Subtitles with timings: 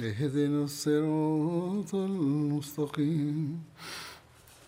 [0.00, 3.62] اهدنا الصراط المستقيم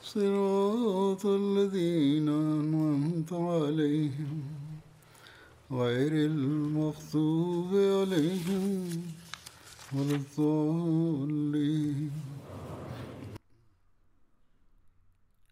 [0.03, 4.43] صراط الذين أنعمت عليهم
[5.71, 8.89] غير المغضوب عليهم
[9.93, 12.11] ولا الضالين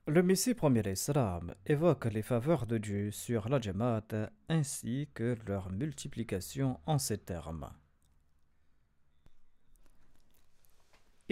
[0.09, 5.71] Le Messie premier Islam évoque les faveurs de Dieu sur la Jamaat ainsi que leur
[5.71, 7.69] multiplication en ces termes.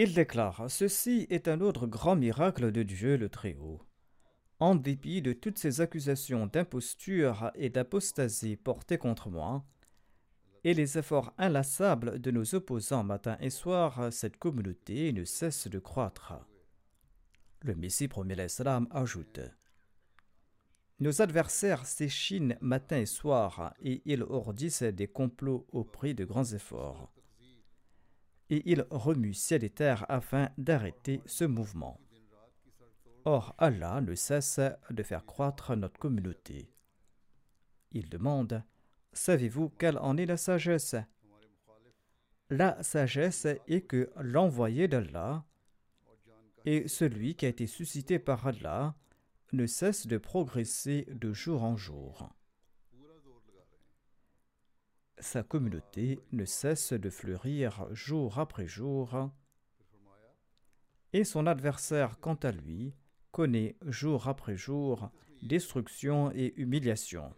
[0.01, 3.81] Il déclare Ceci est un autre grand miracle de Dieu le Très-Haut.
[4.61, 9.65] En dépit de toutes ces accusations d'imposture et d'apostasie portées contre moi,
[10.63, 15.79] et les efforts inlassables de nos opposants matin et soir, cette communauté ne cesse de
[15.79, 16.33] croître.
[17.63, 19.41] Le Messie premier l'Islam ajoute
[21.01, 26.53] Nos adversaires s'échinent matin et soir, et ils ourdissent des complots au prix de grands
[26.53, 27.11] efforts.
[28.49, 31.99] Et ils remuent ciel et terre afin d'arrêter ce mouvement.
[33.25, 36.71] Or, Allah ne cesse de faire croître notre communauté.
[37.91, 38.63] Il demande
[39.13, 40.95] Savez-vous quelle en est la sagesse?
[42.49, 45.45] La sagesse est que l'envoyé d'Allah
[46.65, 48.95] et celui qui a été suscité par Allah
[49.53, 52.29] ne cesse de progresser de jour en jour.
[55.19, 59.29] Sa communauté ne cesse de fleurir jour après jour
[61.11, 62.93] et son adversaire, quant à lui,
[63.31, 65.09] connaît jour après jour
[65.41, 67.33] destruction et humiliation.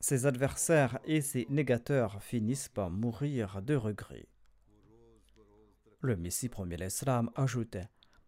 [0.00, 4.28] Ses adversaires et ses négateurs finissent par mourir de regret.
[6.00, 7.76] Le Messie premier l'Islam ajoute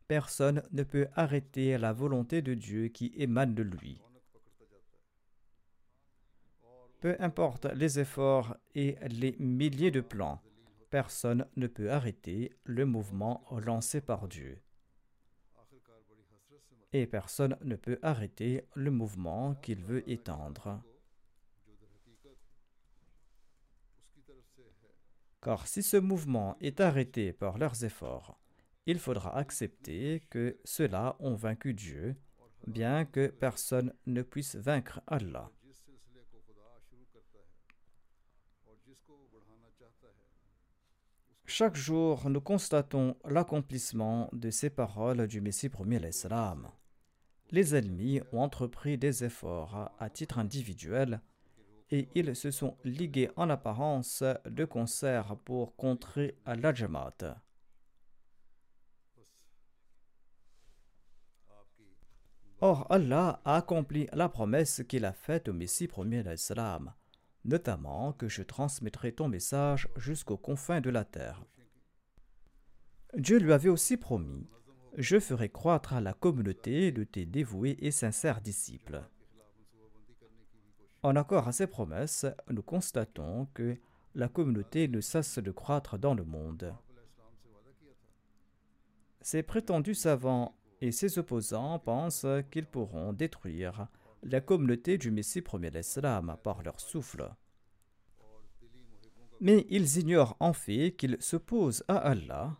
[0.09, 4.01] Personne ne peut arrêter la volonté de Dieu qui émane de lui.
[7.01, 10.43] Peu importe les efforts et les milliers de plans,
[10.91, 14.61] personne ne peut arrêter le mouvement lancé par Dieu.
[16.93, 20.83] Et personne ne peut arrêter le mouvement qu'il veut étendre.
[25.41, 28.41] Car si ce mouvement est arrêté par leurs efforts,
[28.87, 32.17] il faudra accepter que ceux-là ont vaincu Dieu,
[32.67, 35.51] bien que personne ne puisse vaincre Allah.
[41.51, 46.69] Chaque jour, nous constatons l'accomplissement de ces paroles du Messie premier l'Islam.
[47.51, 51.23] Les ennemis ont entrepris des efforts à titre individuel
[51.91, 57.41] et ils se sont ligués en apparence de concert pour contrer la Jamaat.
[62.61, 66.93] Or, Allah a accompli la promesse qu'il a faite au Messie premier l'Islam
[67.45, 71.45] notamment que je transmettrai ton message jusqu'aux confins de la terre.
[73.17, 74.47] Dieu lui avait aussi promis
[74.97, 79.03] Je ferai croître à la communauté de tes dévoués et sincères disciples.
[81.03, 83.77] En accord à ces promesses, nous constatons que
[84.15, 86.75] la communauté ne cesse de croître dans le monde.
[89.21, 93.89] Ces prétendus savants et ses opposants pensent qu'ils pourront détruire
[94.23, 97.31] la communauté du Messie premier l'Islam par leur souffle.
[99.41, 102.57] Mais ils ignorent en fait qu'ils s'opposent à Allah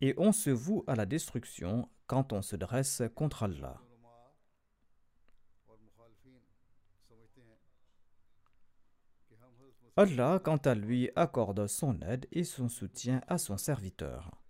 [0.00, 3.80] et on se voue à la destruction quand on se dresse contre Allah.
[9.96, 14.43] Allah, quant à lui, accorde son aide et son soutien à son serviteur.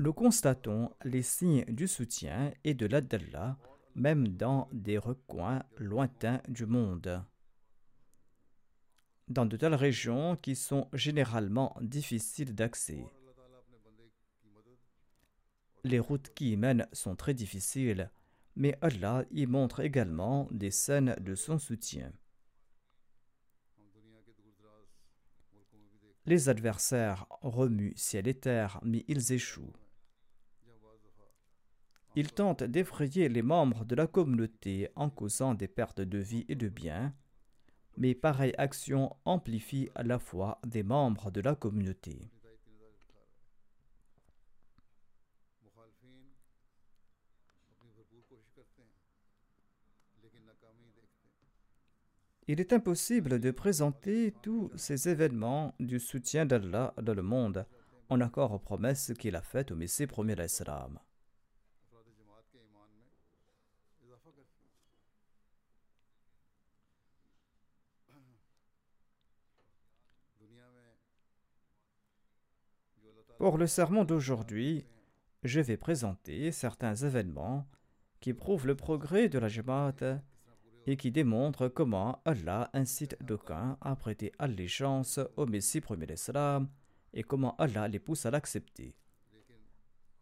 [0.00, 3.56] Nous constatons les signes du soutien et de l'aide d'Allah,
[3.94, 7.24] même dans des recoins lointains du monde.
[9.28, 13.06] dans de telles régions qui sont généralement difficiles d'accès.
[15.84, 18.10] Les routes qui y mènent sont très difficiles,
[18.56, 22.12] mais Allah y montre également des scènes de son soutien.
[26.26, 29.72] Les adversaires remuent ciel et terre, mais ils échouent.
[32.16, 36.54] Ils tentent d'effrayer les membres de la communauté en causant des pertes de vie et
[36.54, 37.12] de biens,
[37.96, 42.30] mais pareille action amplifie à la fois des membres de la communauté.
[52.46, 57.66] Il est impossible de présenter tous ces événements du soutien d'Allah dans le monde
[58.10, 61.00] en accord aux promesses qu'il a faites au Messie premier l'Islam.
[73.38, 74.86] Pour le sermon d'aujourd'hui,
[75.42, 77.66] je vais présenter certains événements
[78.20, 80.20] qui prouvent le progrès de la Jamaat
[80.86, 86.68] et qui démontrent comment Allah incite d'aucuns à prêter allégeance au Messie premier d'Islam
[87.12, 88.94] et comment Allah les pousse à l'accepter.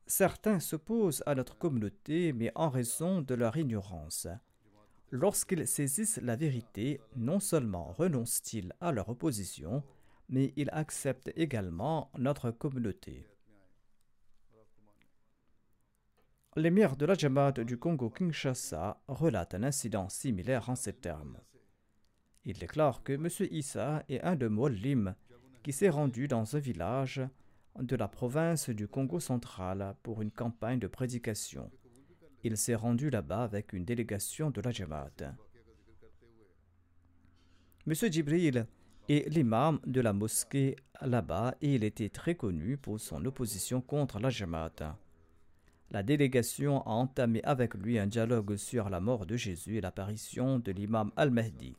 [0.06, 4.26] Certains s'opposent à notre communauté, mais en raison de leur ignorance.
[5.10, 9.82] Lorsqu'ils saisissent la vérité, non seulement renoncent-ils à leur opposition,
[10.32, 13.28] mais ils acceptent également notre communauté.
[16.56, 21.38] L'émir de la Jamaat du Congo-Kinshasa relate un incident similaire en ces termes.
[22.44, 23.28] Il déclare que M.
[23.50, 25.14] Issa est un de Mollim
[25.62, 27.20] qui s'est rendu dans un village
[27.78, 31.70] de la province du Congo central pour une campagne de prédication.
[32.42, 35.36] Il s'est rendu là-bas avec une délégation de la Jamaat.
[37.86, 37.94] M.
[37.94, 38.66] Djibril
[39.08, 44.18] est l'imam de la mosquée là-bas et il était très connu pour son opposition contre
[44.18, 44.96] la Jamaat.
[45.90, 50.58] La délégation a entamé avec lui un dialogue sur la mort de Jésus et l'apparition
[50.58, 51.76] de l'imam al-Mahdi.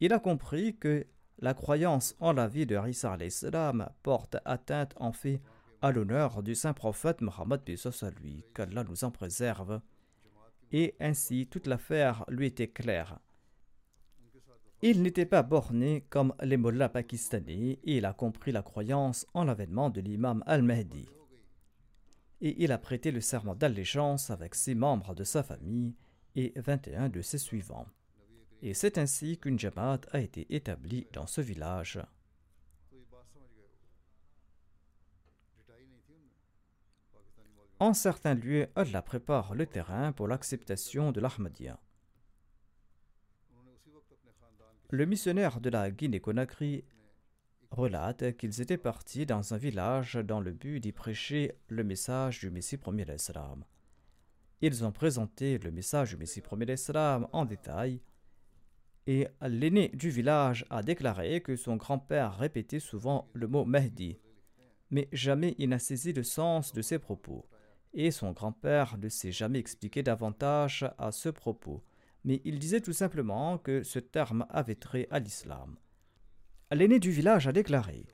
[0.00, 1.06] Il a compris que
[1.38, 5.40] la croyance en la vie de Rissa al porte atteinte en fait
[5.80, 7.62] à l'honneur du saint prophète Mohammed
[8.20, 9.80] lui, qu'Allah nous en préserve,
[10.72, 13.18] et ainsi toute l'affaire lui était claire.
[14.80, 19.44] Il n'était pas borné comme les mollahs pakistanais et il a compris la croyance en
[19.44, 21.08] l'avènement de l'imam al-Mahdi
[22.40, 25.94] et il a prêté le serment d'allégeance avec six membres de sa famille
[26.36, 27.86] et 21 de ses suivants.
[28.62, 32.00] Et c'est ainsi qu'une Jamaat a été établie dans ce village.
[37.80, 41.78] En certains lieux, Allah prépare le terrain pour l'acceptation de l'Ahmadiyya.
[44.90, 46.82] Le missionnaire de la Guinée-Conakry
[47.70, 52.48] relate qu'ils étaient partis dans un village dans le but d'y prêcher le message du
[52.48, 53.64] Messie premier d'Islam.
[54.62, 58.00] Ils ont présenté le message du Messie premier d'Islam en détail
[59.06, 64.18] et l'aîné du village a déclaré que son grand-père répétait souvent le mot Mahdi,
[64.90, 67.46] mais jamais il n'a saisi le sens de ses propos,
[67.92, 71.84] et son grand-père ne s'est jamais expliqué davantage à ce propos,
[72.24, 75.76] mais il disait tout simplement que ce terme avait trait à l'islam.
[76.70, 78.06] L'aîné du village a déclaré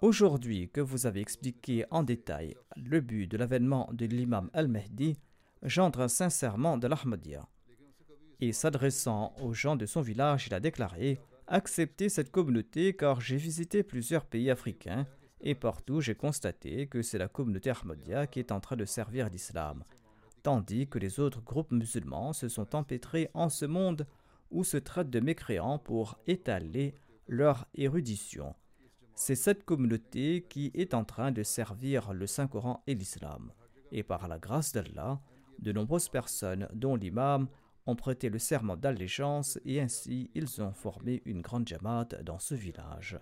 [0.00, 5.18] Aujourd'hui que vous avez expliqué en détail le but de l'avènement de l'imam al-Mahdi,
[5.62, 7.46] j'entre sincèrement de l'Ahmadiyya.
[8.40, 13.36] Et s'adressant aux gens de son village, il a déclaré Acceptez cette communauté car j'ai
[13.36, 15.06] visité plusieurs pays africains
[15.40, 19.28] et partout j'ai constaté que c'est la communauté Ahmadiyya qui est en train de servir
[19.28, 19.84] l'islam,
[20.42, 24.06] tandis que les autres groupes musulmans se sont empêtrés en ce monde
[24.50, 26.94] où se traite de mécréants pour étaler
[27.28, 28.54] leur érudition.
[29.14, 33.52] C'est cette communauté qui est en train de servir le Saint-Coran et l'islam.
[33.92, 35.20] Et par la grâce d'Allah,
[35.58, 37.48] de nombreuses personnes, dont l'imam,
[37.86, 42.54] ont prêté le serment d'allégeance et ainsi ils ont formé une grande jamaat dans ce
[42.54, 43.18] village.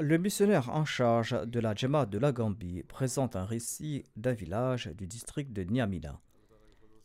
[0.00, 4.88] Le missionnaire en charge de la Jamaat de la Gambie présente un récit d'un village
[4.88, 6.20] du district de Niamina.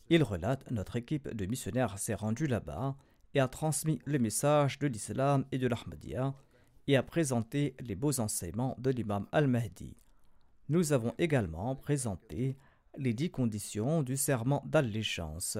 [0.08, 2.96] Il relate Notre équipe de missionnaires s'est rendue là-bas
[3.34, 6.34] et a transmis le message de l'islam et de l'Ahmadiyya
[6.88, 9.96] et a présenté les beaux enseignements de l'imam al-Mahdi.
[10.68, 12.56] Nous avons également présenté
[12.98, 15.58] les dix conditions du serment d'allégeance.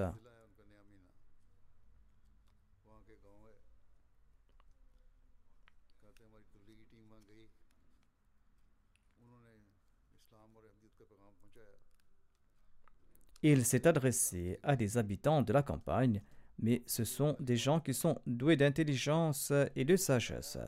[13.43, 16.21] Il s'est adressé à des habitants de la campagne,
[16.59, 20.59] mais ce sont des gens qui sont doués d'intelligence et de sagesse.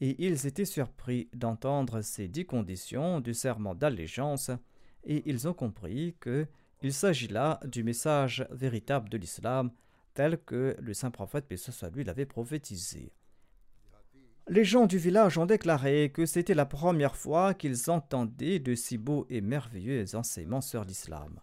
[0.00, 4.50] Et ils étaient surpris d'entendre ces dix conditions du serment d'allégeance,
[5.04, 6.46] et ils ont compris que
[6.82, 9.70] il s'agit là du message véritable de l'islam
[10.14, 13.12] tel que le saint prophète soit lui l'avait prophétisé.
[14.48, 18.98] Les gens du village ont déclaré que c'était la première fois qu'ils entendaient de si
[18.98, 21.38] beaux et merveilleux enseignements sur l'islam.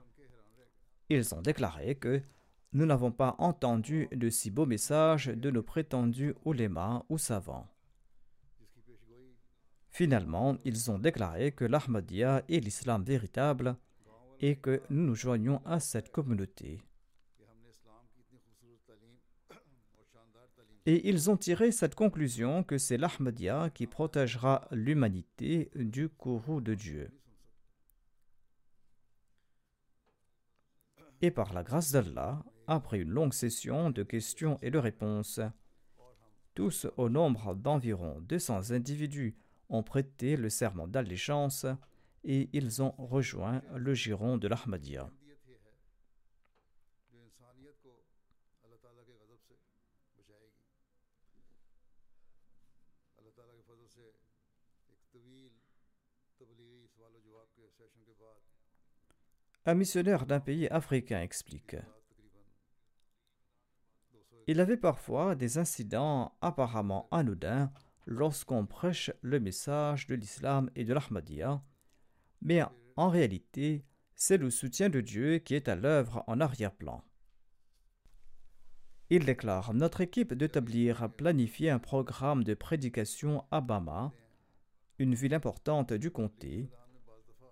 [1.07, 2.21] Ils ont déclaré que
[2.73, 7.67] nous n'avons pas entendu de si beaux messages de nos prétendus oulémas ou savants.
[9.87, 13.75] Finalement, ils ont déclaré que l'Ahmadiyya est l'islam véritable
[14.41, 16.81] et que nous nous joignons à cette communauté.
[20.89, 26.73] Et ils ont tiré cette conclusion que c'est l'Ahmadiyya qui protégera l'humanité du courroux de
[26.73, 27.11] Dieu.
[31.21, 35.39] Et par la grâce d'Allah, après une longue session de questions et de réponses,
[36.55, 39.35] tous au nombre d'environ 200 individus
[39.69, 41.67] ont prêté le serment d'allégeance
[42.23, 45.11] et ils ont rejoint le giron de l'Ahmadiyya.
[59.65, 61.75] Un missionnaire d'un pays africain explique.
[64.47, 67.71] Il avait parfois des incidents apparemment anodins
[68.07, 71.61] lorsqu'on prêche le message de l'islam et de l'Ahmadiyya,
[72.41, 72.63] mais
[72.95, 77.03] en réalité, c'est le soutien de Dieu qui est à l'œuvre en arrière-plan.
[79.11, 84.11] Il déclare Notre équipe d'établir a planifié un programme de prédication à Bama,
[84.97, 86.69] une ville importante du comté,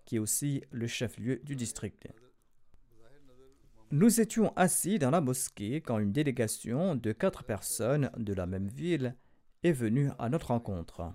[0.07, 2.07] qui est aussi le chef-lieu du district.
[3.91, 8.69] Nous étions assis dans la mosquée quand une délégation de quatre personnes de la même
[8.69, 9.15] ville
[9.63, 11.11] est venue à notre rencontre.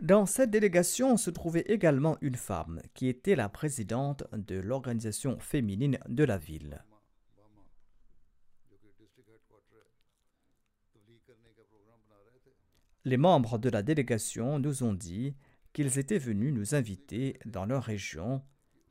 [0.00, 5.98] Dans cette délégation se trouvait également une femme qui était la présidente de l'organisation féminine
[6.08, 6.82] de la ville.
[13.04, 15.34] Les membres de la délégation nous ont dit
[15.72, 18.42] qu'ils étaient venus nous inviter dans leur région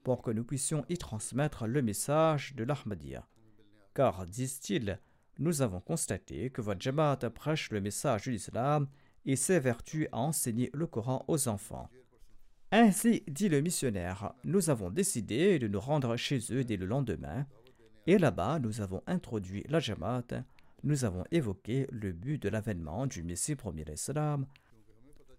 [0.04, 3.28] pour que nous puissions y transmettre le message de l'Ahmadiyya.
[3.94, 5.00] Car, disent-ils,
[5.38, 8.88] nous avons constaté que votre Jamaat prêche le message de l'islam
[9.26, 11.90] et s'évertue à enseigner le Coran aux enfants.
[12.72, 17.46] Ainsi, dit le missionnaire, nous avons décidé de nous rendre chez eux dès le lendemain,
[18.08, 20.46] et là-bas nous avons introduit la Jamaat,
[20.84, 24.48] nous avons évoqué le but de l'avènement du Messie premier islam,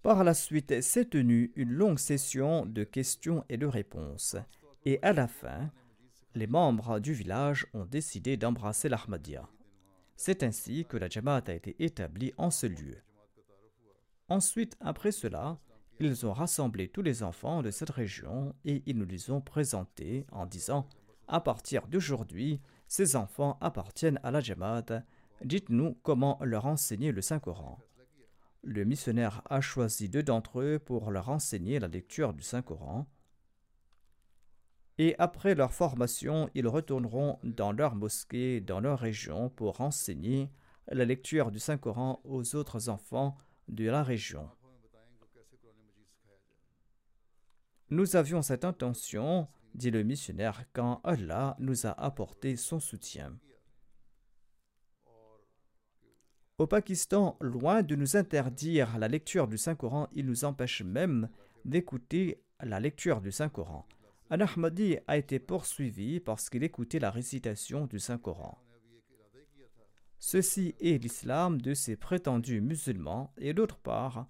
[0.02, 4.36] par la suite s'est tenue une longue session de questions et de réponses,
[4.84, 5.70] et à la fin,
[6.34, 9.48] les membres du village ont décidé d'embrasser l'Ahmadiyya.
[10.16, 12.96] C'est ainsi que la Jamaat a été établie en ce lieu.
[14.28, 15.58] Ensuite, après cela,
[16.00, 20.26] ils ont rassemblé tous les enfants de cette région et ils nous les ont présentés
[20.32, 20.88] en disant
[21.28, 25.04] À partir d'aujourd'hui, ces enfants appartiennent à la Jamaat.
[25.44, 27.78] Dites-nous comment leur enseigner le Saint-Coran.
[28.64, 33.06] Le missionnaire a choisi deux d'entre eux pour leur enseigner la lecture du Saint-Coran.
[34.98, 40.48] Et après leur formation, ils retourneront dans leur mosquée, dans leur région, pour enseigner
[40.88, 44.48] la lecture du Saint-Coran aux autres enfants de la région.
[47.90, 53.36] Nous avions cette intention, dit le missionnaire, quand Allah nous a apporté son soutien.
[56.58, 61.28] Au Pakistan, loin de nous interdire la lecture du Saint-Coran, il nous empêche même
[61.64, 63.86] d'écouter la lecture du Saint-Coran.
[64.28, 68.58] Un Ahmadi a été poursuivi parce qu'il écoutait la récitation du Saint-Coran.
[70.18, 74.26] Ceci est l'islam de ces prétendus musulmans et d'autre part,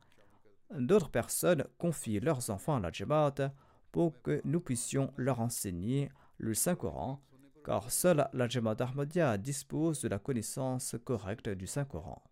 [0.78, 3.52] d'autres personnes confient leurs enfants à la Jamaat
[3.90, 7.20] pour que nous puissions leur enseigner le Saint-Coran
[7.64, 12.22] car seule la Jamaat Ahmadiyya dispose de la connaissance correcte du Saint-Coran.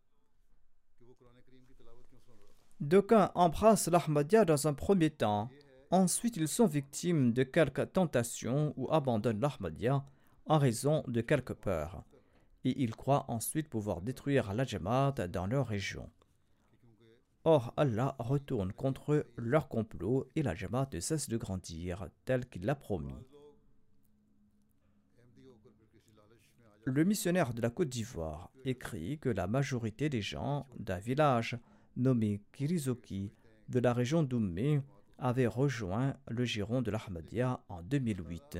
[2.80, 5.50] D'aucuns embrassent l'Ahmadiyya dans un premier temps,
[5.90, 10.04] ensuite ils sont victimes de quelques tentations ou abandonnent l'Ahmadiyya
[10.46, 12.02] en raison de quelques peurs,
[12.64, 14.64] et ils croient ensuite pouvoir détruire la
[15.28, 16.10] dans leur région.
[17.44, 22.46] Or, Allah retourne contre eux leur complot et la Jamaat ne cesse de grandir tel
[22.46, 23.14] qu'il l'a promis.
[26.84, 31.58] Le missionnaire de la Côte d'Ivoire écrit que la majorité des gens d'un village
[31.96, 33.32] nommé Kirizoki
[33.68, 34.80] de la région d'Oumé
[35.18, 38.58] avait rejoint le giron de l'Ahmadiyya en 2008.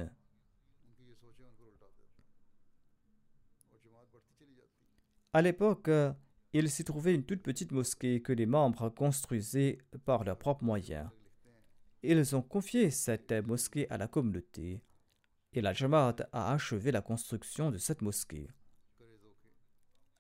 [5.33, 5.91] À l'époque,
[6.53, 11.09] il s'y trouvait une toute petite mosquée que les membres construisaient par leurs propres moyens.
[12.03, 14.83] Ils ont confié cette mosquée à la communauté
[15.53, 18.49] et la Jamaat a achevé la construction de cette mosquée.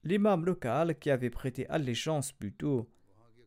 [0.02, 2.90] L'imam local qui avait prêté allégeance plus tôt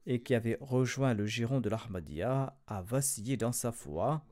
[0.06, 4.24] et qui avait rejoint le giron de l'Ahmadiyya a vacillé dans sa foi.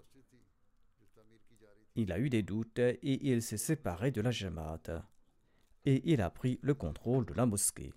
[1.95, 5.03] Il a eu des doutes et il s'est séparé de la Jamaat.
[5.85, 7.91] Et il a pris le contrôle de la mosquée.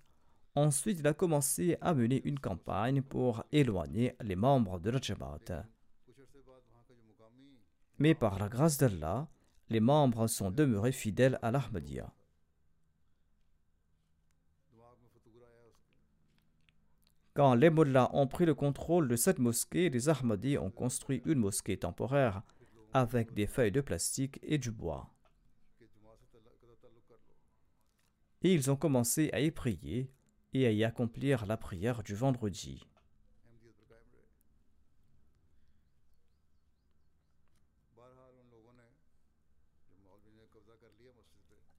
[0.55, 5.65] Ensuite, il a commencé à mener une campagne pour éloigner les membres de la Jamaat.
[7.99, 9.29] Mais par la grâce d'Allah,
[9.69, 12.13] les membres sont demeurés fidèles à l'Ahmadiyya.
[17.35, 21.39] Quand les mullahs ont pris le contrôle de cette mosquée, les Ahmadis ont construit une
[21.39, 22.43] mosquée temporaire
[22.93, 25.13] avec des feuilles de plastique et du bois.
[28.41, 30.09] Et ils ont commencé à y prier
[30.53, 32.87] et à y accomplir la prière du vendredi.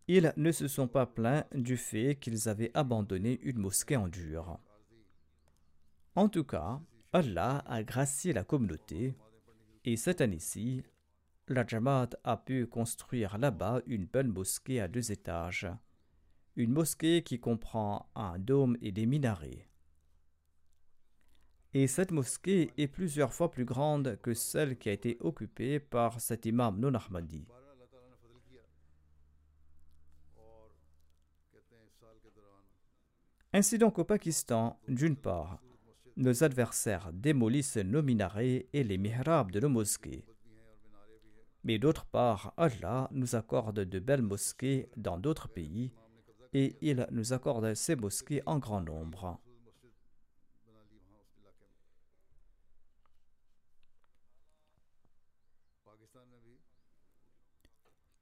[0.09, 4.59] Ils ne se sont pas plaints du fait qu'ils avaient abandonné une mosquée en dur.
[6.15, 6.81] En tout cas,
[7.13, 9.17] Allah a gracié la communauté
[9.85, 10.83] et cette année-ci,
[11.49, 15.69] la Jamaat a pu construire là-bas une bonne mosquée à deux étages
[16.57, 19.69] une mosquée qui comprend un dôme et des minarets.
[21.75, 26.19] Et cette mosquée est plusieurs fois plus grande que celle qui a été occupée par
[26.21, 27.47] cet imam non Ahmadi.
[33.57, 35.63] Ainsi donc au Pakistan, d'une part,
[36.19, 40.27] nos adversaires démolissent nos minarets et les mihrabs de nos mosquées.
[41.65, 45.91] Mais d'autre part, Allah nous accorde de belles mosquées dans d'autres pays
[46.53, 49.41] et il nous accorde ces mosquées en grand nombre.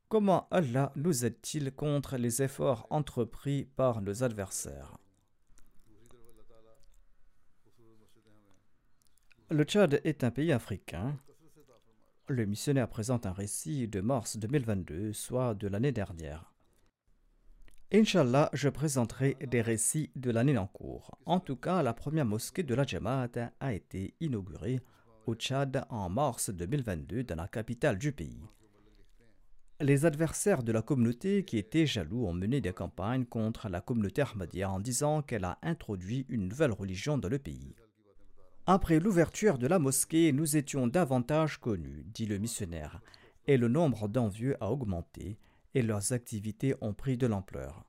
[0.08, 4.96] Comment Allah nous aide-t-il contre les efforts entrepris par nos adversaires?
[9.50, 11.18] Le Tchad est un pays africain.
[12.28, 16.50] Le missionnaire présente un récit de mars 2022, soit de l'année dernière.
[17.92, 21.18] Inch'Allah, je présenterai des récits de l'année en cours.
[21.26, 24.80] En tout cas, la première mosquée de la Jamaat a été inaugurée
[25.26, 28.48] au Tchad en mars 2022 dans la capitale du pays.
[29.80, 34.22] Les adversaires de la communauté qui étaient jaloux ont mené des campagnes contre la communauté
[34.22, 37.74] Ahmadiyya en disant qu'elle a introduit une nouvelle religion dans le pays.
[38.66, 43.02] Après l'ouverture de la mosquée, nous étions davantage connus, dit le missionnaire,
[43.46, 45.38] et le nombre d'envieux a augmenté
[45.74, 47.84] et leurs activités ont pris de l'ampleur.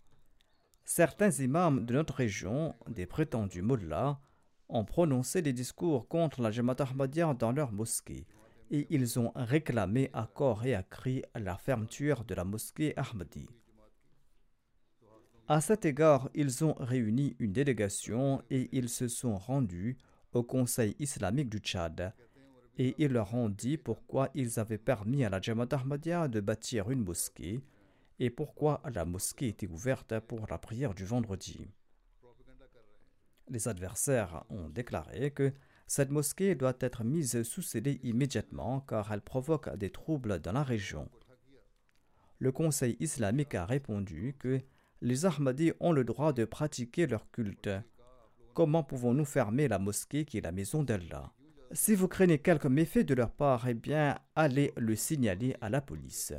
[0.84, 4.20] Certains imams de notre région, des prétendus mullahs,
[4.68, 8.28] ont prononcé des discours contre la Jamaat Ahmadiyya dans leur mosquée
[8.70, 13.48] et ils ont réclamé à corps et à cri la fermeture de la mosquée Ahmadi.
[15.48, 19.96] À cet égard, ils ont réuni une délégation et ils se sont rendus
[20.36, 22.13] au Conseil islamique du Tchad
[22.78, 26.91] et ils leur ont dit pourquoi ils avaient permis à la Jamaat Ahmadiyya de bâtir
[26.91, 27.62] une mosquée
[28.19, 31.67] et pourquoi la mosquée était ouverte pour la prière du vendredi.
[33.50, 35.54] Les adversaires ont déclaré que
[35.88, 40.63] cette mosquée doit être mise sous scellé immédiatement car elle provoque des troubles dans la
[40.63, 41.10] région.
[42.39, 44.60] Le Conseil islamique a répondu que
[45.02, 47.69] les Ahmadis ont le droit de pratiquer leur culte.
[48.56, 51.34] Comment pouvons-nous fermer la mosquée qui est la maison d'Allah?
[51.74, 55.82] Si vous craignez quelque méfait de leur part, eh bien, allez le signaler à la
[55.82, 56.32] police.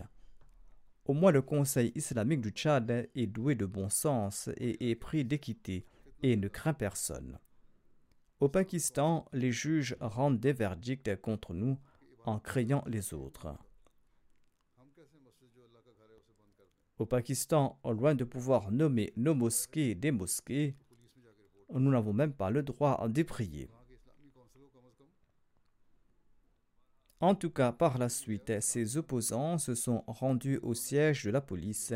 [1.04, 5.26] Au moins le Conseil islamique du Tchad est doué de bon sens et est pris
[5.26, 5.84] d'équité
[6.22, 7.38] et ne craint personne.
[8.40, 11.78] Au Pakistan, les juges rendent des verdicts contre nous
[12.24, 13.54] en craignant les autres.
[16.98, 20.76] Au Pakistan, loin de pouvoir nommer nos mosquées des mosquées,
[21.72, 23.68] nous n'avons même pas le droit d'y prier.
[27.20, 31.40] En tout cas, par la suite, ses opposants se sont rendus au siège de la
[31.40, 31.94] police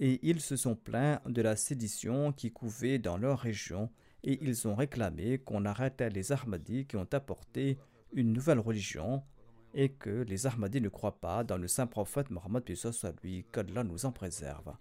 [0.00, 3.90] et ils se sont plaints de la sédition qui couvait dans leur région
[4.24, 7.78] et ils ont réclamé qu'on arrête les Ahmadis qui ont apporté
[8.12, 9.22] une nouvelle religion
[9.72, 13.84] et que les Ahmadis ne croient pas dans le saint prophète Mohammed soit lui, qu'Allah
[13.84, 14.74] nous en préserve.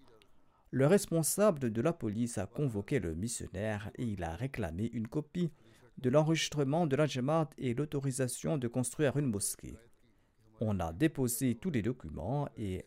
[0.72, 5.52] Le responsable de la police a convoqué le missionnaire et il a réclamé une copie
[5.98, 9.78] de l'enregistrement de la Jamaat et l'autorisation de construire une mosquée.
[10.62, 12.86] On a déposé tous les documents et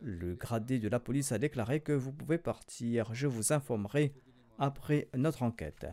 [0.00, 3.12] le gradé de la police a déclaré que vous pouvez partir.
[3.12, 4.14] Je vous informerai
[4.58, 5.86] après notre enquête.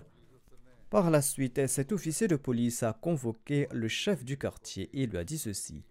[0.90, 5.18] Par la suite, cet officier de police a convoqué le chef du quartier et lui
[5.18, 5.84] a dit ceci.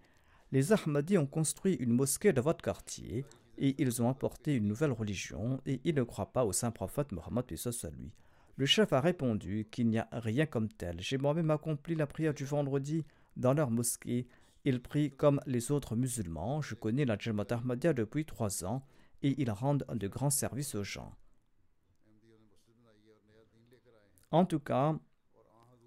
[0.51, 3.23] Les Ahmadis ont construit une mosquée dans votre quartier
[3.57, 7.11] et ils ont apporté une nouvelle religion et ils ne croient pas au saint prophète
[7.11, 8.13] Mohammed à lui.
[8.55, 10.99] Le chef a répondu qu'il n'y a rien comme tel.
[10.99, 14.27] J'ai moi-même accompli la prière du vendredi dans leur mosquée.
[14.65, 16.61] Ils prient comme les autres musulmans.
[16.61, 18.83] Je connais la Jamaat Ahmadiyya depuis trois ans
[19.21, 21.15] et ils rendent de grands services aux gens.
[24.31, 24.97] En tout cas,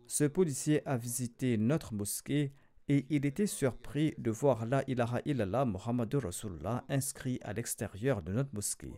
[0.07, 2.53] ce policier a visité notre mosquée
[2.90, 8.33] et il était surpris de voir La ilaha illallah Muhammad Rasulullah inscrit à l'extérieur de
[8.33, 8.92] notre mosquée.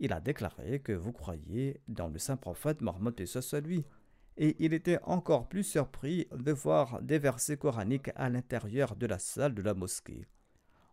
[0.00, 3.84] Il a déclaré que vous croyez dans le saint prophète Mohammed et lui.
[4.36, 9.20] Et il était encore plus surpris de voir des versets coraniques à l'intérieur de la
[9.20, 10.26] salle de la mosquée.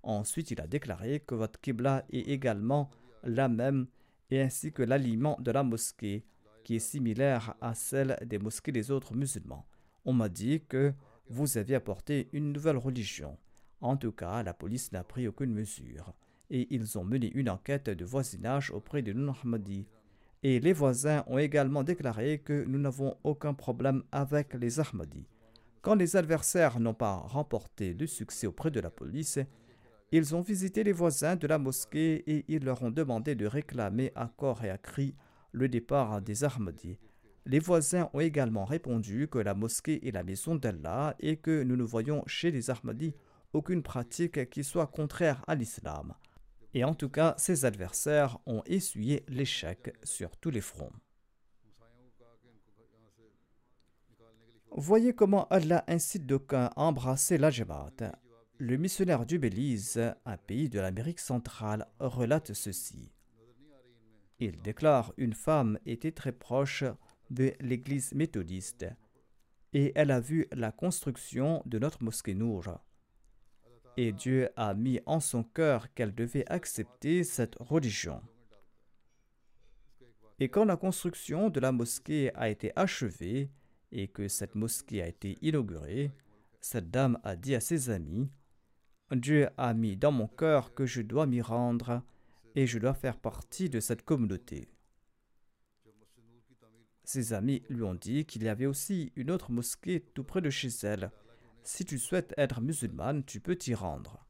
[0.03, 2.91] Ensuite, il a déclaré que votre Qibla est également
[3.23, 3.87] la même
[4.29, 6.23] et ainsi que l'aliment de la mosquée
[6.63, 9.65] qui est similaire à celle des mosquées des autres musulmans.
[10.05, 10.93] On m'a dit que
[11.29, 13.37] vous aviez apporté une nouvelle religion.
[13.81, 16.13] En tout cas, la police n'a pris aucune mesure.
[16.49, 19.33] Et ils ont mené une enquête de voisinage auprès de non
[20.43, 25.27] Et les voisins ont également déclaré que nous n'avons aucun problème avec les Ahmadis.
[25.81, 29.39] Quand les adversaires n'ont pas remporté de succès auprès de la police,
[30.11, 34.11] ils ont visité les voisins de la mosquée et ils leur ont demandé de réclamer
[34.15, 35.13] à corps et à cri
[35.51, 36.97] le départ des Ahmadis.
[37.49, 41.77] Les voisins ont également répondu que la mosquée est la maison d'Allah et que nous
[41.77, 43.15] ne voyons chez les Ahmadis
[43.53, 46.13] aucune pratique qui soit contraire à l'islam.
[46.73, 50.91] Et en tout cas, ses adversaires ont essuyé l'échec sur tous les fronts.
[54.71, 57.49] Voyez comment Allah incite d'aucuns à embrasser la.
[58.57, 63.13] Le missionnaire du Belize, un pays de l'Amérique centrale, relate ceci.
[64.39, 66.83] Il déclare une femme était très proche
[67.29, 68.85] de l'église méthodiste
[69.73, 72.79] et elle a vu la construction de notre mosquée Nour.
[73.97, 78.21] Et Dieu a mis en son cœur qu'elle devait accepter cette religion.
[80.39, 83.49] Et quand la construction de la mosquée a été achevée
[83.91, 86.11] et que cette mosquée a été inaugurée,
[86.61, 88.29] cette dame a dit à ses amis,
[89.11, 92.03] Dieu a mis dans mon cœur que je dois m'y rendre
[92.55, 94.69] et je dois faire partie de cette communauté.
[97.07, 100.49] Ses amis lui ont dit qu'il y avait aussi une autre mosquée tout près de
[100.49, 101.09] chez elle.
[101.63, 104.25] Si tu souhaites être musulmane, tu peux t'y rendre.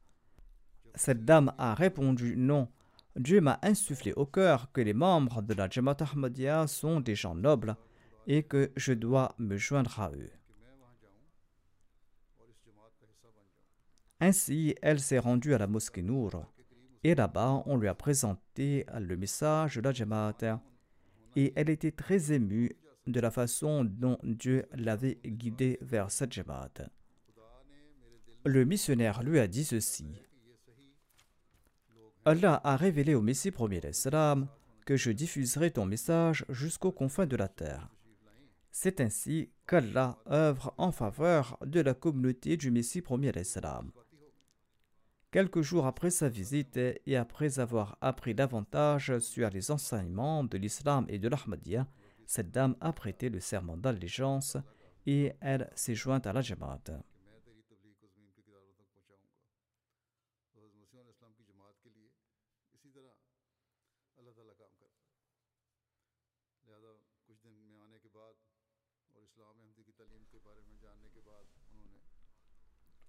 [0.94, 2.68] Cette dame a répondu non.
[3.16, 7.34] Dieu m'a insufflé au cœur que les membres de la Jamaat Ahmadiyya sont des gens
[7.34, 7.74] nobles
[8.28, 10.30] et que je dois me joindre à eux.
[14.20, 16.46] Ainsi, elle s'est rendue à la mosquée Nour.
[17.02, 20.60] Et là-bas, on lui a présenté le message de la Jamaat.
[21.38, 22.72] Et elle était très émue
[23.06, 26.90] de la façon dont Dieu l'avait guidée vers cette Jamaat.
[28.44, 30.20] Le missionnaire lui a dit ceci.
[32.24, 34.48] Allah a révélé au Messie premier d'Islam
[34.84, 37.88] que je diffuserai ton message jusqu'aux confins de la terre.
[38.72, 43.92] C'est ainsi qu'Allah œuvre en faveur de la communauté du Messie premier d'Islam.
[45.30, 51.04] Quelques jours après sa visite et après avoir appris davantage sur les enseignements de l'islam
[51.10, 51.86] et de l'Ahmadiyya,
[52.24, 54.56] cette dame a prêté le serment d'allégeance
[55.04, 56.80] et elle s'est jointe à la Jamaat.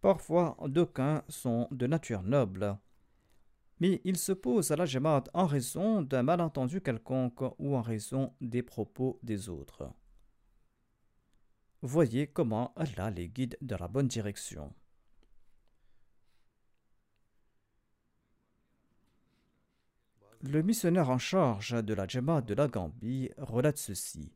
[0.02, 2.78] Parfois, d'aucuns sont de nature noble,
[3.80, 8.34] mais ils se posent à la Jamaat en raison d'un malentendu quelconque ou en raison
[8.40, 9.92] des propos des autres.
[11.82, 14.74] Voyez comment Allah les guide dans la bonne direction.
[20.42, 24.32] Le missionnaire en charge de la Jamaat de la Gambie relate ceci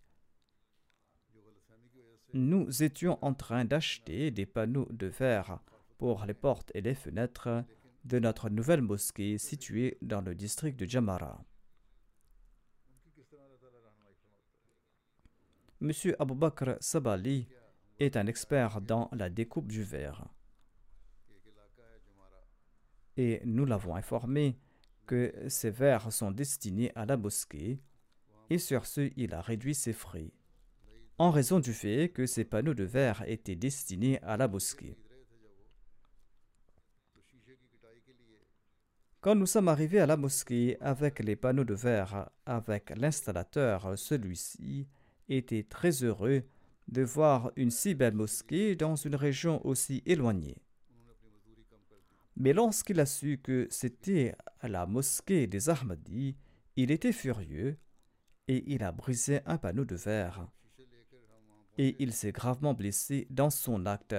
[2.34, 5.60] nous étions en train d'acheter des panneaux de verre
[5.98, 7.64] pour les portes et les fenêtres
[8.06, 11.44] de notre nouvelle mosquée située dans le district de Jamara.
[15.80, 17.48] Monsieur Abu Bakr Sabali
[18.00, 20.26] est un expert dans la découpe du verre.
[23.18, 24.58] Et nous l'avons informé
[25.06, 27.80] que ces verres sont destinés à la mosquée,
[28.50, 30.32] et sur ce, il a réduit ses frais.
[31.18, 34.98] En raison du fait que ces panneaux de verre étaient destinés à la mosquée.
[39.22, 44.88] Quand nous sommes arrivés à la mosquée avec les panneaux de verre avec l'installateur, celui-ci
[45.30, 46.44] était très heureux
[46.90, 50.58] de voir une si belle mosquée dans une région aussi éloignée.
[52.36, 56.36] Mais lorsqu'il a su que c'était la mosquée des Ahmadis,
[56.76, 57.78] il était furieux
[58.48, 60.50] et il a brisé un panneau de verre.
[61.78, 64.16] Et il s'est gravement blessé dans son acte.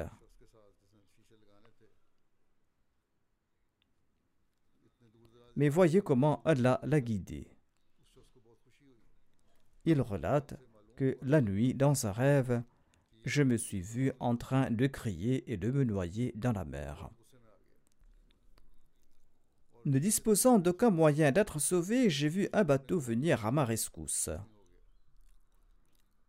[5.56, 7.48] Mais voyez comment Allah l'a guidé.
[9.84, 10.54] Il relate
[10.96, 12.62] que la nuit, dans un rêve,
[13.24, 17.10] je me suis vu en train de crier et de me noyer dans la mer.
[19.84, 24.30] Ne disposant d'aucun moyen d'être sauvé, j'ai vu un bateau venir à ma rescousse.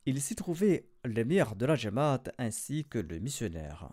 [0.06, 3.90] Il s'y trouvait l'émir de la Jamaat ainsi que le missionnaire.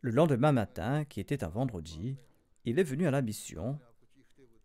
[0.00, 2.16] Le lendemain matin, qui était un vendredi,
[2.64, 3.78] il est venu à la mission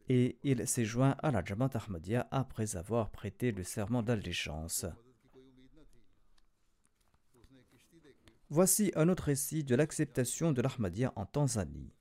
[0.10, 4.86] et il s'est joint à la Jamaat Ahmadiyya après avoir prêté le serment d'allégeance.
[8.50, 11.92] Voici un autre récit de l'acceptation de l'Ahmadiyya en Tanzanie.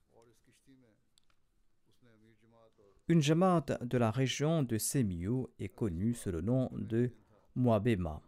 [3.09, 7.11] Une jamaat de la région de Semiou est connue sous le nom de
[7.55, 8.21] Moabema.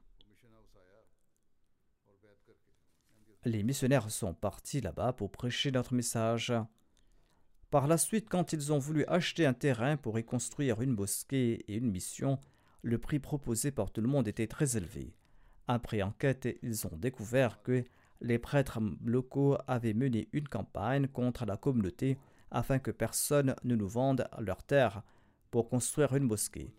[3.45, 6.53] Les missionnaires sont partis là-bas pour prêcher notre message.
[7.69, 11.63] Par la suite, quand ils ont voulu acheter un terrain pour y construire une mosquée
[11.67, 12.37] et une mission,
[12.81, 15.15] le prix proposé par tout le monde était très élevé.
[15.69, 17.85] Après enquête, ils ont découvert que
[18.19, 22.17] les prêtres locaux avaient mené une campagne contre la communauté
[22.51, 25.01] afin que personne ne nous vende leurs terres
[25.49, 26.73] pour construire une mosquée.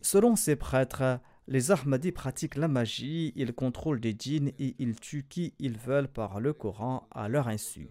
[0.00, 5.26] Selon ces prêtres, les Ahmadis pratiquent la magie, ils contrôlent des djinns et ils tuent
[5.28, 7.88] qui ils veulent par le Coran à leur insu.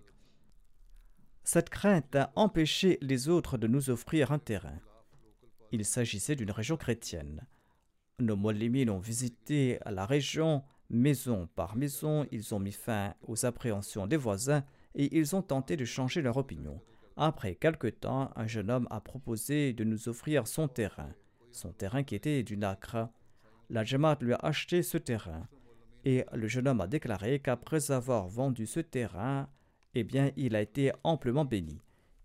[1.44, 4.80] Cette crainte a empêché les autres de nous offrir un terrain.
[5.72, 7.46] Il s'agissait d'une région chrétienne.
[8.20, 14.08] Nos Molimines ont visité la région maison par maison, ils ont mis fin aux appréhensions
[14.08, 14.63] des voisins
[14.96, 16.82] et ils ont tenté de changer leur opinion.
[17.18, 21.13] Après quelque temps, un jeune homme a proposé de nous offrir son terrain,
[21.52, 23.10] son terrain qui était du nacre.
[23.69, 25.47] La Jamaat lui a acheté ce terrain
[26.04, 29.49] et le jeune homme a déclaré qu'après avoir vendu ce terrain,
[29.95, 31.82] eh bien, il a été amplement béni.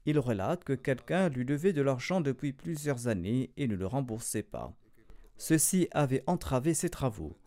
[0.06, 4.42] Il relate que quelqu'un lui devait de l'argent depuis plusieurs années et ne le remboursait
[4.42, 4.74] pas.
[5.36, 7.38] Ceci avait entravé ses travaux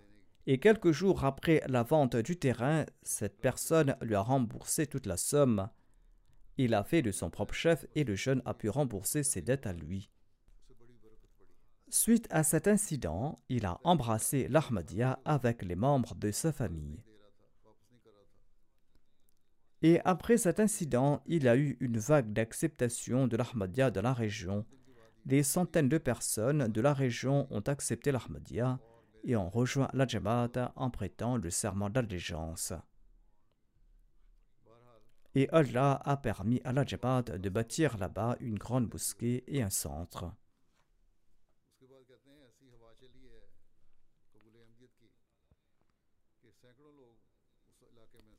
[0.46, 5.16] et quelques jours après la vente du terrain, cette personne lui a remboursé toute la
[5.16, 5.70] somme.
[6.58, 9.66] Il a fait de son propre chef et le jeune a pu rembourser ses dettes
[9.66, 10.10] à lui.
[11.96, 17.04] Suite à cet incident, il a embrassé l'Ahmadiyya avec les membres de sa famille.
[19.84, 24.66] Et après cet incident, il a eu une vague d'acceptation de l'Ahmadiyya dans la région.
[25.28, 28.80] Des centaines de personnes de la région ont accepté l'Ahmadiyya
[29.24, 30.08] et ont rejoint la
[30.76, 32.74] en prêtant le serment d'allégeance.
[35.36, 40.34] Et Allah a permis à la de bâtir là-bas une grande mosquée et un centre.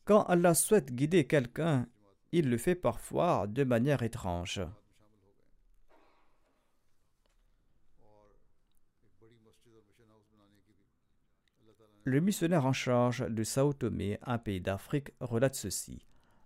[0.04, 1.86] Quand Allah souhaite guider quelqu'un,
[2.30, 4.60] il le fait parfois de manière étrange.
[12.06, 16.04] Le missionnaire en charge de Sao Tomé, un pays d'Afrique, relate ceci.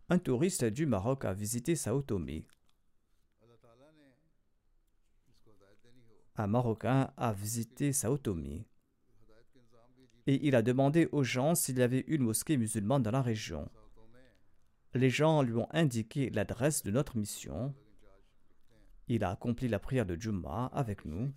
[0.08, 2.46] Un touriste du Maroc a visité Sao Tomé.
[6.36, 8.68] Un Marocain a visité Sao Tomé.
[10.28, 13.70] Et il a demandé aux gens s'il y avait une mosquée musulmane dans la région.
[14.92, 17.74] Les gens lui ont indiqué l'adresse de notre mission.
[19.08, 21.32] Il a accompli la prière de Jumma avec nous.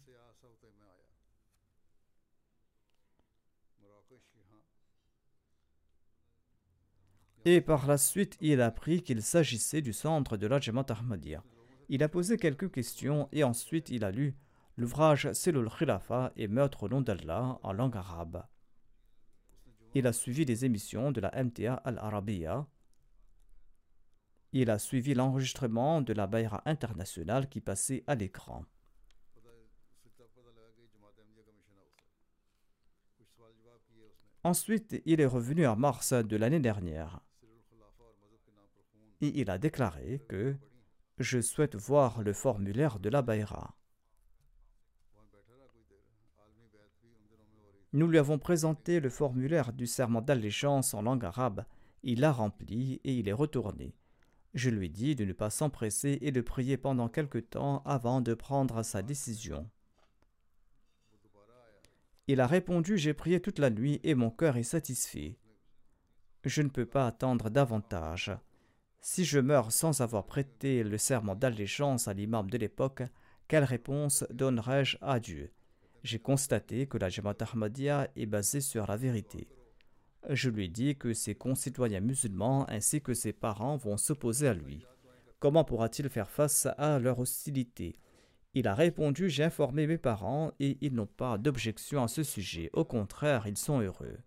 [7.45, 11.41] Et par la suite, il a appris qu'il s'agissait du centre de la Jamaat Ahmadiyya.
[11.87, 14.35] Il a posé quelques questions et ensuite il a lu
[14.75, 18.43] l'ouvrage Selul Khilafa et Meurtre au nom d'Allah en langue arabe.
[19.93, 22.65] Il a suivi des émissions de la MTA Al-Arabiya.
[24.53, 28.65] Il a suivi l'enregistrement de la Bayra internationale qui passait à l'écran.
[34.43, 37.21] Ensuite, il est revenu en mars de l'année dernière
[39.21, 40.55] et il a déclaré que
[41.19, 43.75] je souhaite voir le formulaire de la Bayra.
[47.93, 51.65] Nous lui avons présenté le formulaire du serment d'allégeance en langue arabe.
[52.03, 53.93] Il l'a rempli et il est retourné.
[54.53, 58.21] Je lui ai dit de ne pas s'empresser et de prier pendant quelque temps avant
[58.21, 59.69] de prendre sa décision.
[62.27, 65.37] Il a répondu J'ai prié toute la nuit et mon cœur est satisfait.
[66.45, 68.31] Je ne peux pas attendre davantage.
[69.01, 73.03] Si je meurs sans avoir prêté le serment d'allégeance à l'imam de l'époque,
[73.47, 75.51] quelle réponse donnerai-je à Dieu?
[76.03, 79.47] J'ai constaté que la Jamaat Ahmadiyya est basée sur la vérité.
[80.29, 84.53] Je lui ai dit que ses concitoyens musulmans ainsi que ses parents vont s'opposer à
[84.53, 84.85] lui.
[85.39, 87.95] Comment pourra-t-il faire face à leur hostilité?
[88.53, 92.69] Il a répondu J'ai informé mes parents et ils n'ont pas d'objection à ce sujet.
[92.73, 94.17] Au contraire, ils sont heureux.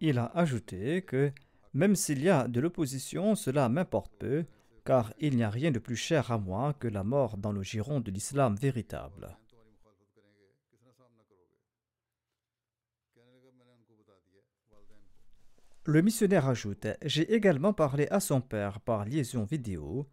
[0.00, 1.32] Il a ajouté que
[1.74, 4.44] même s'il y a de l'opposition, cela m'importe peu,
[4.88, 7.62] car il n'y a rien de plus cher à moi que la mort dans le
[7.62, 9.36] giron de l'islam véritable.
[15.84, 20.08] Le missionnaire ajoute J'ai également parlé à son père par liaison vidéo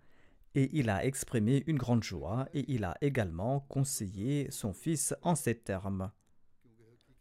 [0.56, 5.36] et il a exprimé une grande joie et il a également conseillé son fils en
[5.36, 6.12] ces termes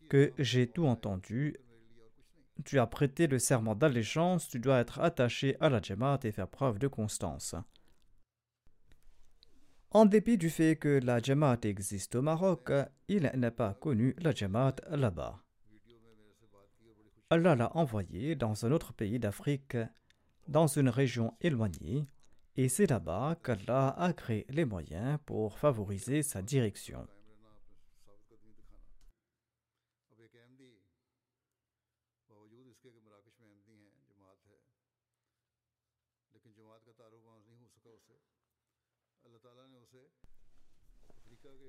[0.08, 1.56] que j'ai tout entendu.
[2.64, 6.48] Tu as prêté le serment d'allégeance, tu dois être attaché à la Jamaat et faire
[6.48, 7.54] preuve de constance.
[9.90, 12.70] En dépit du fait que la Jamaat existe au Maroc,
[13.08, 15.40] il n'a pas connu la Jamaat là-bas.
[17.30, 19.76] Allah l'a envoyé dans un autre pays d'Afrique,
[20.46, 22.06] dans une région éloignée,
[22.56, 27.06] et c'est là-bas qu'Allah a créé les moyens pour favoriser sa direction.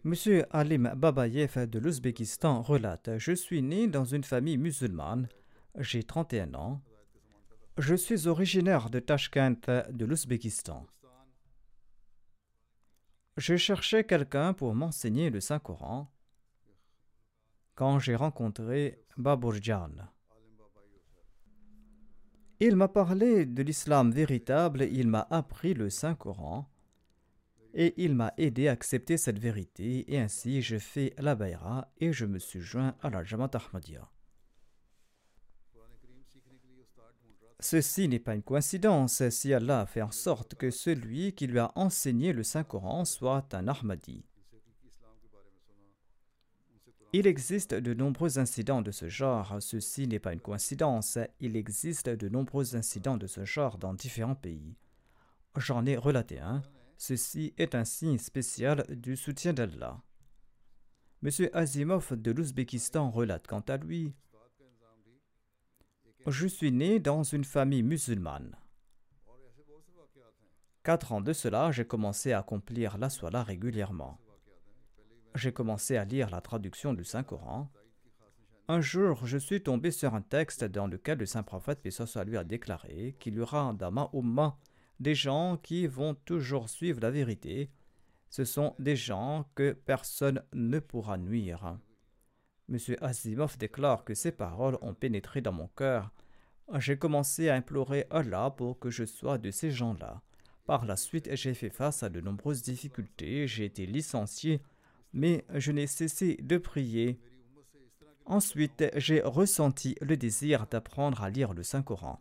[0.06, 5.28] Monsieur Alim Babayev de l'Ouzbékistan relate Je suis né dans une famille musulmane
[5.80, 6.84] j'ai 31 ans.
[7.80, 10.86] Je suis originaire de Tashkent, de l'Ouzbékistan.
[13.38, 16.14] Je cherchais quelqu'un pour m'enseigner le Saint-Coran
[17.74, 19.90] quand j'ai rencontré Baburjan.
[22.60, 26.70] Il m'a parlé de l'islam véritable, il m'a appris le Saint-Coran
[27.76, 32.14] et il m'a aidé à accepter cette vérité et ainsi j'ai fait la Bayra et
[32.14, 34.10] je me suis joint à la Jamaat Ahmadiyya.
[37.60, 41.60] Ceci n'est pas une coïncidence si Allah a fait en sorte que celui qui lui
[41.60, 44.24] a enseigné le Saint-Coran soit un Ahmadi.
[47.12, 52.10] Il existe de nombreux incidents de ce genre, ceci n'est pas une coïncidence, il existe
[52.10, 54.76] de nombreux incidents de ce genre dans différents pays.
[55.58, 56.62] J'en ai relaté un,
[56.98, 60.02] ceci est un signe spécial du soutien d'Allah.
[61.24, 61.30] M.
[61.54, 64.14] Azimov de l'Ouzbékistan relate quant à lui
[66.32, 68.58] je suis né dans une famille musulmane.
[70.84, 74.20] Quatre ans de cela, j'ai commencé à accomplir la soie régulièrement.
[75.36, 77.72] J'ai commencé à lire la traduction du Saint-Coran.
[78.68, 81.82] Un jour, je suis tombé sur un texte dans lequel le Saint-Prophète,
[82.26, 84.10] lui, a déclaré qu'il y aura dans ma
[85.00, 87.70] des gens qui vont toujours suivre la vérité.
[88.30, 91.78] Ce sont des gens que personne ne pourra nuire.
[92.70, 92.78] M.
[93.02, 96.12] Asimov déclare que ces paroles ont pénétré dans mon cœur.
[96.80, 100.22] J'ai commencé à implorer Allah pour que je sois de ces gens-là.
[100.66, 104.62] Par la suite, j'ai fait face à de nombreuses difficultés, j'ai été licencié,
[105.14, 107.20] mais je n'ai cessé de prier.
[108.26, 112.20] Ensuite, j'ai ressenti le désir d'apprendre à lire le Saint-Coran.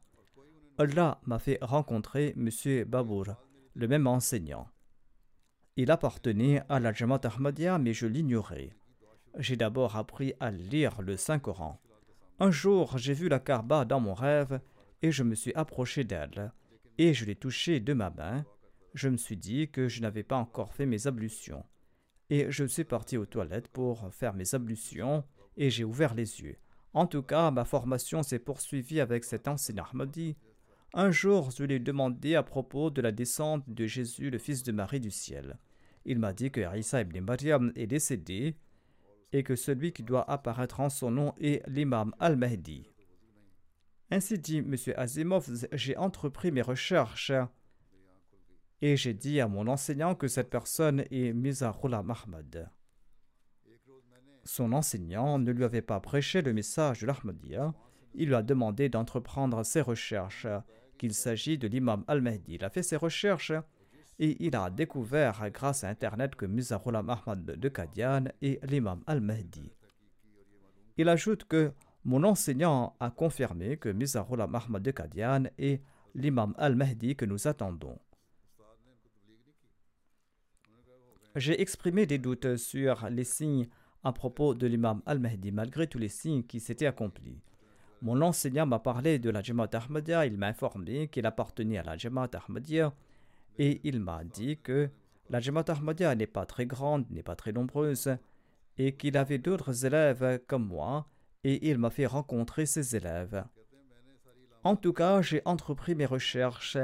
[0.79, 2.85] Allah m'a fait rencontrer M.
[2.85, 3.27] Babour,
[3.75, 4.69] le même enseignant.
[5.77, 8.71] Il appartenait à la Jamaat Ahmadiyya, mais je l'ignorais
[9.39, 11.81] j'ai d'abord appris à lire le Saint-Coran.
[12.39, 14.61] Un jour, j'ai vu la Karba dans mon rêve
[15.03, 16.53] et je me suis approché d'elle
[16.99, 18.45] et je l'ai touchée de ma main.
[18.95, 21.65] Je me suis dit que je n'avais pas encore fait mes ablutions.
[22.31, 25.25] Et je suis parti aux toilettes pour faire mes ablutions
[25.57, 26.57] et j'ai ouvert les yeux.
[26.93, 30.37] En tout cas, ma formation s'est poursuivie avec cet enseignant Ahmadi.
[30.97, 34.62] Un jour, je lui ai demandé à propos de la descente de Jésus, le fils
[34.62, 35.59] de Marie du ciel.
[36.05, 38.55] Il m'a dit que Isa ibn Maryam est décédé
[39.32, 42.92] et que celui qui doit apparaître en son nom est l'imam al-Mahdi.
[44.12, 44.76] Ainsi dit M.
[44.97, 47.32] Asimov, j'ai entrepris mes recherches
[48.80, 52.70] et j'ai dit à mon enseignant que cette personne est Mizarullah Mahmad.
[54.45, 57.74] Son enseignant ne lui avait pas prêché le message de l'Ahmadiyya.
[58.14, 60.47] Il lui a demandé d'entreprendre ses recherches,
[61.05, 62.55] qu'il s'agit de l'imam al-Mahdi.
[62.55, 63.52] Il a fait ses recherches
[64.18, 69.02] et il a découvert grâce à Internet que Mirza Ghulam Ahmad de Kadian est l'imam
[69.07, 69.70] al-Mahdi.
[70.96, 71.72] Il ajoute que
[72.05, 75.82] mon enseignant a confirmé que Mirza Ghulam Ahmad de Kadian est
[76.14, 77.98] l'imam al-Mahdi que nous attendons.
[81.36, 83.68] J'ai exprimé des doutes sur les signes
[84.05, 87.42] à propos de l'imam al-Mahdi, malgré tous les signes qui s'étaient accomplis.
[88.05, 91.96] Mon enseignant m'a parlé de la Jamaat Ahmadiyya, il m'a informé qu'il appartenait à la
[91.96, 92.92] Jamaat Ahmadiyya
[93.57, 94.90] et il m'a dit que
[95.30, 98.14] la Jamaat Ahmadiyya n'est pas très grande, n'est pas très nombreuse
[98.76, 101.09] et qu'il avait d'autres élèves comme moi
[101.44, 103.42] et il m'a fait rencontrer ses élèves.
[104.64, 106.76] En tout cas, j'ai entrepris mes recherches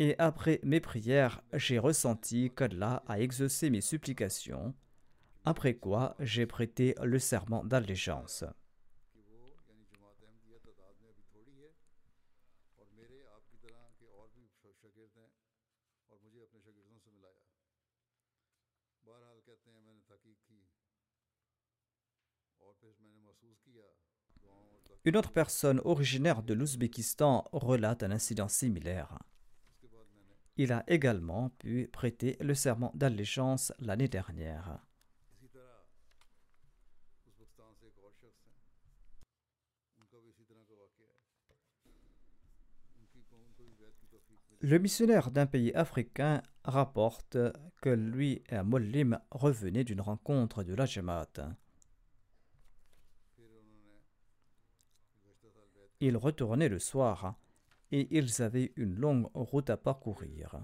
[0.00, 4.74] et après mes prières, j'ai ressenti qu'Allah a exaucé mes supplications,
[5.44, 8.44] après quoi j'ai prêté le serment d'allégeance.
[25.06, 29.18] Une autre personne originaire de l'Ouzbékistan relate un incident similaire.
[30.56, 34.78] Il a également pu prêter le serment d'allégeance l'année dernière.
[44.60, 47.36] Le missionnaire d'un pays africain rapporte
[47.82, 51.54] que lui et mollim revenaient d'une rencontre de la Jamaat.
[56.04, 57.34] Ils retournaient le soir
[57.90, 60.60] et ils avaient une longue route à parcourir.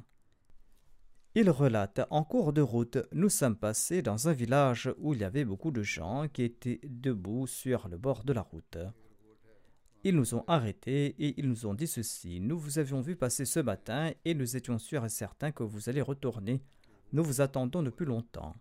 [1.34, 5.24] Il relate En cours de route, nous sommes passés dans un village où il y
[5.24, 8.76] avait beaucoup de gens qui étaient debout sur le bord de la route.
[10.04, 13.46] Ils nous ont arrêtés et ils nous ont dit ceci Nous vous avions vu passer
[13.46, 16.60] ce matin et nous étions sûrs et certains que vous allez retourner.
[17.14, 18.54] Nous vous attendons depuis longtemps.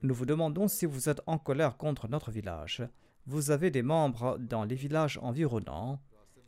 [0.00, 2.82] Nous vous demandons si vous êtes en colère contre notre village.
[3.26, 5.98] Vous avez des membres dans les villages environnants.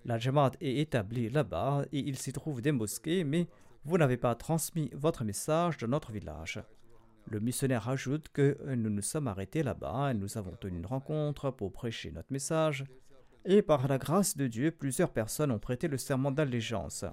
[0.05, 3.49] La Jamaat est établie là-bas et il s'y trouve des mosquées, mais
[3.85, 6.63] vous n'avez pas transmis votre message dans notre village.
[7.29, 11.51] Le missionnaire ajoute que nous nous sommes arrêtés là-bas et nous avons tenu une rencontre
[11.51, 12.85] pour prêcher notre message.
[13.47, 17.05] Et par la grâce de Dieu, plusieurs personnes ont prêté le serment d'allégeance.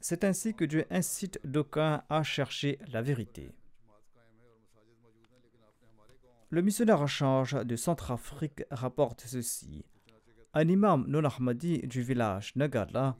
[0.00, 3.50] C'est ainsi que Dieu incite d'aucuns à chercher la vérité.
[6.54, 9.84] Le missionnaire en charge de Centrafrique rapporte ceci.
[10.52, 13.16] Un imam non ahmadi du village Nagala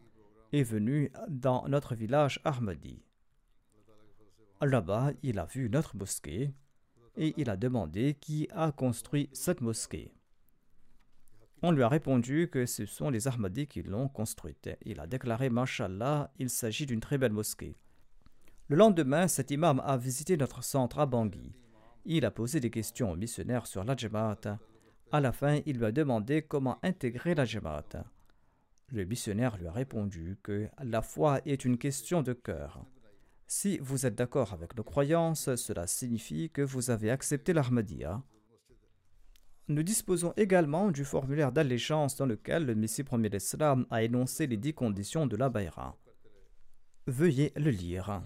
[0.53, 3.03] est venu dans notre village Ahmadi.
[4.63, 6.55] Là-bas, il a vu notre mosquée
[7.17, 10.15] et il a demandé qui a construit cette mosquée.
[11.61, 14.71] On lui a répondu que ce sont les Ahmadis qui l'ont construite.
[14.85, 17.77] Il a déclaré Mashallah, il s'agit d'une très belle mosquée.
[18.69, 21.51] Le lendemain, cet imam a visité notre centre à Bangui.
[22.05, 24.59] Il a posé des questions au missionnaire sur la Jamaat
[25.15, 28.05] à la fin, il lui a demandé comment intégrer la Jamaat.
[28.89, 32.85] Le missionnaire lui a répondu que la foi est une question de cœur.
[33.47, 38.25] Si vous êtes d'accord avec nos croyances, cela signifie que vous avez accepté l'Ahmadiyya.
[39.69, 44.57] Nous disposons également du formulaire d'allégeance dans lequel le Messie premier d'Islam a énoncé les
[44.57, 45.97] dix conditions de la Bayra.
[47.07, 48.21] Veuillez le lire.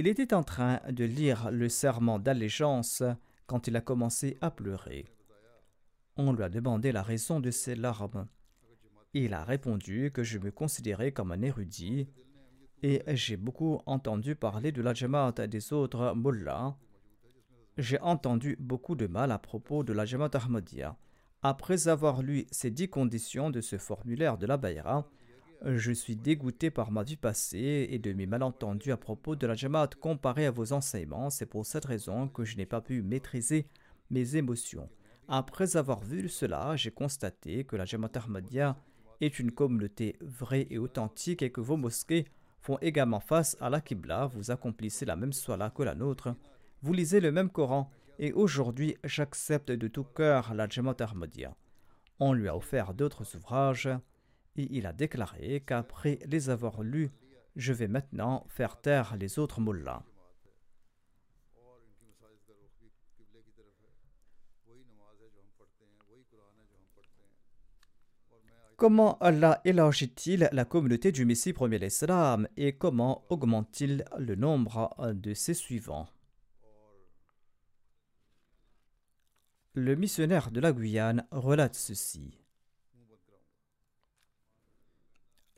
[0.00, 3.02] Il était en train de lire le serment d'allégeance
[3.48, 5.06] quand il a commencé à pleurer.
[6.16, 8.28] On lui a demandé la raison de ses larmes.
[9.12, 12.06] Il a répondu que je me considérais comme un érudit
[12.84, 16.76] et j'ai beaucoup entendu parler de la Jamaat des autres mullahs.
[17.76, 20.96] J'ai entendu beaucoup de mal à propos de la Jamaat Ahmadiyya.
[21.42, 25.10] Après avoir lu ces dix conditions de ce formulaire de la Bayra,
[25.64, 29.54] je suis dégoûté par ma vie passée et de mes malentendus à propos de la
[29.54, 31.30] Jamaat comparé à vos enseignements.
[31.30, 33.66] C'est pour cette raison que je n'ai pas pu maîtriser
[34.10, 34.88] mes émotions.
[35.26, 38.76] Après avoir vu cela, j'ai constaté que la Jamaat Ahmadiyya
[39.20, 42.26] est une communauté vraie et authentique et que vos mosquées
[42.60, 46.34] font également face à la Qibla, vous accomplissez la même soie que la nôtre,
[46.82, 51.54] vous lisez le même Coran et aujourd'hui j'accepte de tout cœur la Jamaat Ahmadiyya.
[52.20, 53.88] On lui a offert d'autres ouvrages
[54.56, 57.10] et il a déclaré qu'après les avoir lus,
[57.56, 60.04] je vais maintenant faire taire les autres mullahs.
[68.78, 75.34] Comment Allah élargit-il la communauté du Messie premier l'Islam et comment augmente-t-il le nombre de
[75.34, 76.06] ses suivants?
[79.74, 82.38] Le missionnaire de la Guyane relate ceci.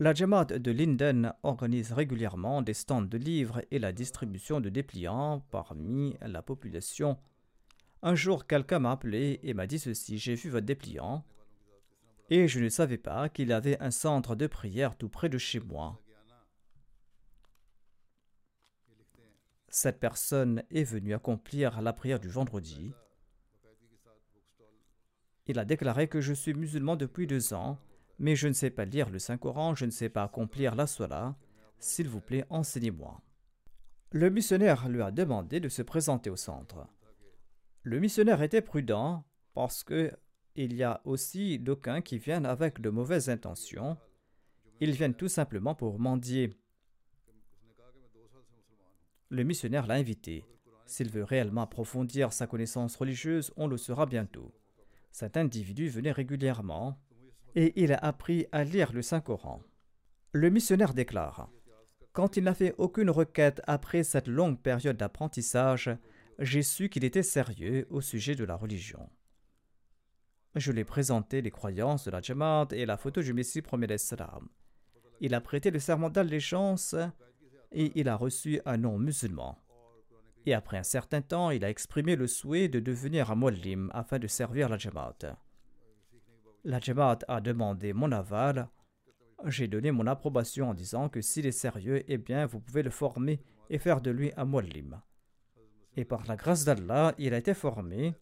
[0.02, 5.44] La Jamaat de Linden organise régulièrement des stands de livres et la distribution de dépliants
[5.50, 7.18] parmi la population.
[8.00, 11.22] Un jour, quelqu'un m'a appelé et m'a dit ceci J'ai vu votre dépliant
[12.30, 15.60] et je ne savais pas qu'il avait un centre de prière tout près de chez
[15.60, 16.00] moi.
[19.68, 22.94] Cette personne est venue accomplir la prière du vendredi.
[25.46, 27.78] Il a déclaré que je suis musulman depuis deux ans,
[28.20, 31.34] mais je ne sais pas lire le Saint-Coran, je ne sais pas accomplir la Salah.
[31.78, 33.22] S'il vous plaît, enseignez-moi.
[34.12, 36.86] Le missionnaire lui a demandé de se présenter au centre.
[37.82, 40.12] Le missionnaire était prudent parce que
[40.54, 43.96] il y a aussi d'aucuns qui viennent avec de mauvaises intentions.
[44.80, 46.52] Ils viennent tout simplement pour mendier.
[49.30, 50.44] Le missionnaire l'a invité.
[50.84, 54.52] S'il veut réellement approfondir sa connaissance religieuse, on le saura bientôt.
[55.10, 56.98] Cet individu venait régulièrement
[57.54, 59.62] et il a appris à lire le Saint-Coran.
[60.32, 61.50] Le missionnaire déclare
[62.12, 65.90] Quand il n'a fait aucune requête après cette longue période d'apprentissage,
[66.38, 69.08] j'ai su qu'il était sérieux au sujet de la religion.
[70.56, 73.98] Je lui ai présenté les croyances de la Jamaat et la photo du Messie premier
[73.98, 74.48] salam.
[75.20, 76.94] Il a prêté le serment d'allégeance
[77.72, 79.58] et il a reçu un nom musulman.
[80.46, 84.18] Et après un certain temps, il a exprimé le souhait de devenir un muallim afin
[84.18, 85.36] de servir la Jamaat.
[86.64, 88.68] La Jamaat a demandé mon aval.
[89.46, 92.90] J'ai donné mon approbation en disant que s'il est sérieux, eh bien, vous pouvez le
[92.90, 93.40] former
[93.70, 95.00] et faire de lui un muallim.
[95.96, 98.14] Et par la grâce d'Allah, il a été formé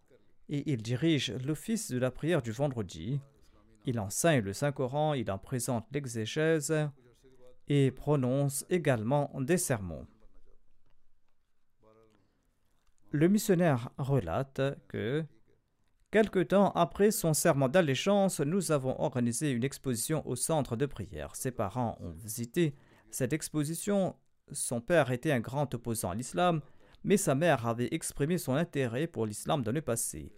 [0.48, 3.20] et il dirige l'office de la prière du vendredi.
[3.86, 6.72] Il enseigne le Saint-Coran, il en présente l'exégèse
[7.66, 10.06] et prononce également des sermons.
[13.10, 15.24] Le missionnaire relate que,
[16.10, 21.36] quelque temps après son serment d'allégeance, nous avons organisé une exposition au centre de prière.
[21.36, 22.74] Ses parents ont visité
[23.10, 24.16] cette exposition.
[24.52, 26.60] Son père était un grand opposant à l'islam
[27.04, 30.32] mais sa mère avait exprimé son intérêt pour l'islam dans le passé.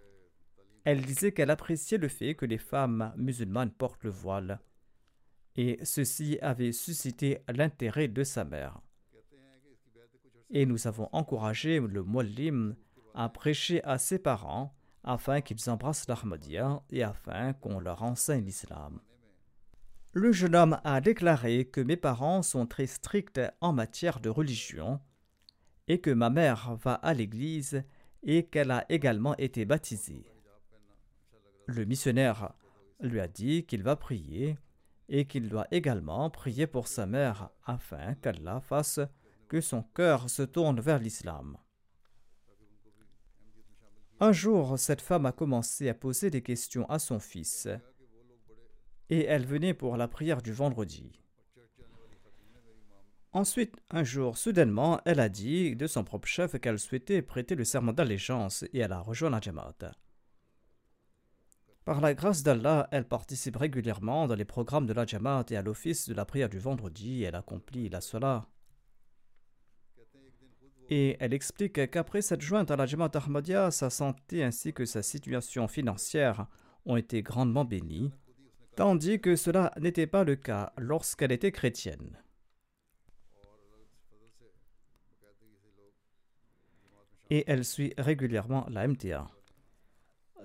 [0.85, 4.61] Elle disait qu'elle appréciait le fait que les femmes musulmanes portent le voile,
[5.57, 8.81] et ceci avait suscité l'intérêt de sa mère.
[10.51, 12.77] Et nous avons encouragé le Muallim
[13.15, 14.75] à prêcher à ses parents
[15.05, 19.01] afin qu'ils embrassent l'Ahmadiyya et afin qu'on leur enseigne l'islam.
[20.13, 25.01] Le jeune homme a déclaré que mes parents sont très stricts en matière de religion
[25.87, 27.85] et que ma mère va à l'église
[28.23, 30.27] et qu'elle a également été baptisée.
[31.67, 32.53] Le missionnaire
[33.01, 34.59] lui a dit qu'il va prier
[35.09, 39.01] et qu'il doit également prier pour sa mère afin qu'Allah fasse
[39.49, 41.57] que son cœur se tourne vers l'islam.
[44.23, 47.67] Un jour, cette femme a commencé à poser des questions à son fils
[49.09, 51.21] et elle venait pour la prière du vendredi.
[53.33, 57.65] Ensuite, un jour, soudainement, elle a dit de son propre chef qu'elle souhaitait prêter le
[57.65, 59.95] serment d'allégeance et elle a rejoint la Jamaat.
[61.87, 65.63] Par la grâce d'Allah, elle participe régulièrement dans les programmes de la Jamaat et à
[65.63, 68.47] l'office de la prière du vendredi, elle accomplit la Salah.
[70.91, 75.03] Et elle explique qu'après cette jointe à la Jamaat Ahmadiyya, sa santé ainsi que sa
[75.03, 76.47] situation financière
[76.85, 78.13] ont été grandement bénies,
[78.77, 82.19] tandis que cela n'était pas le cas lorsqu'elle était chrétienne.
[87.31, 89.29] et elle suit régulièrement la MTA.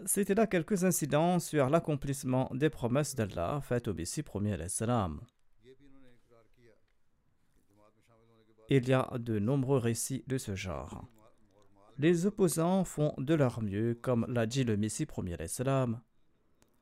[0.05, 5.21] C'était là quelques incidents sur l'accomplissement des promesses d'Allah faites au Messie premier salam.
[8.69, 11.05] Il y a de nombreux récits de ce genre.
[11.97, 16.01] Les opposants font de leur mieux, comme l'a dit le Messie premier salam.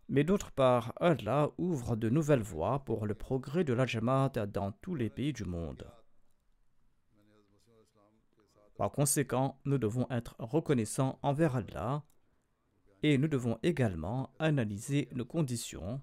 [0.10, 4.72] Mais d'autre part, Allah ouvre de nouvelles voies pour le progrès de la Jamaat dans
[4.72, 5.86] tous les pays du monde.
[8.78, 12.04] Par conséquent, nous devons être reconnaissants envers Allah
[13.04, 16.02] et nous devons également analyser nos conditions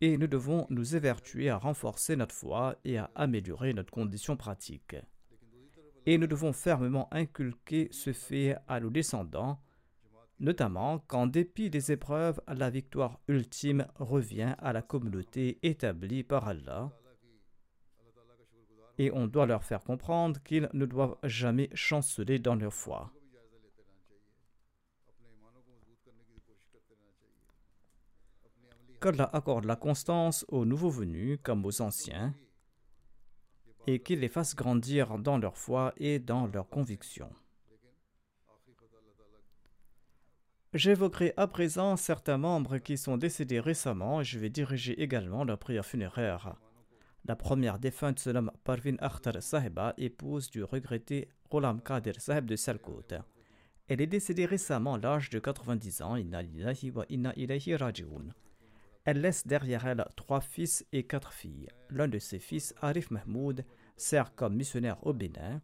[0.00, 4.96] et nous devons nous évertuer à renforcer notre foi et à améliorer notre condition pratique.
[6.04, 9.60] Et nous devons fermement inculquer ce fait à nos descendants,
[10.38, 16.92] notamment qu'en dépit des épreuves, la victoire ultime revient à la communauté établie par Allah
[18.98, 23.12] et on doit leur faire comprendre qu'ils ne doivent jamais chanceler dans leur foi.
[29.00, 32.34] Qu'Allah accorde la constance aux nouveaux venus comme aux anciens
[33.86, 37.30] et qu'il les fasse grandir dans leur foi et dans leurs convictions.
[40.72, 45.58] J'évoquerai à présent certains membres qui sont décédés récemment et je vais diriger également leur
[45.58, 46.56] prière funéraire.
[47.24, 52.56] La première défunte se nomme Parvin Akhtar Sahiba, épouse du regretté Ghulam Kadir Sahib de
[52.56, 53.08] Salkot.
[53.88, 56.16] Elle est décédée récemment à l'âge de 90 ans.
[59.06, 61.68] Elle laisse derrière elle trois fils et quatre filles.
[61.90, 63.64] L'un de ses fils, Arif Mahmoud,
[63.96, 65.62] sert comme missionnaire au Bénin.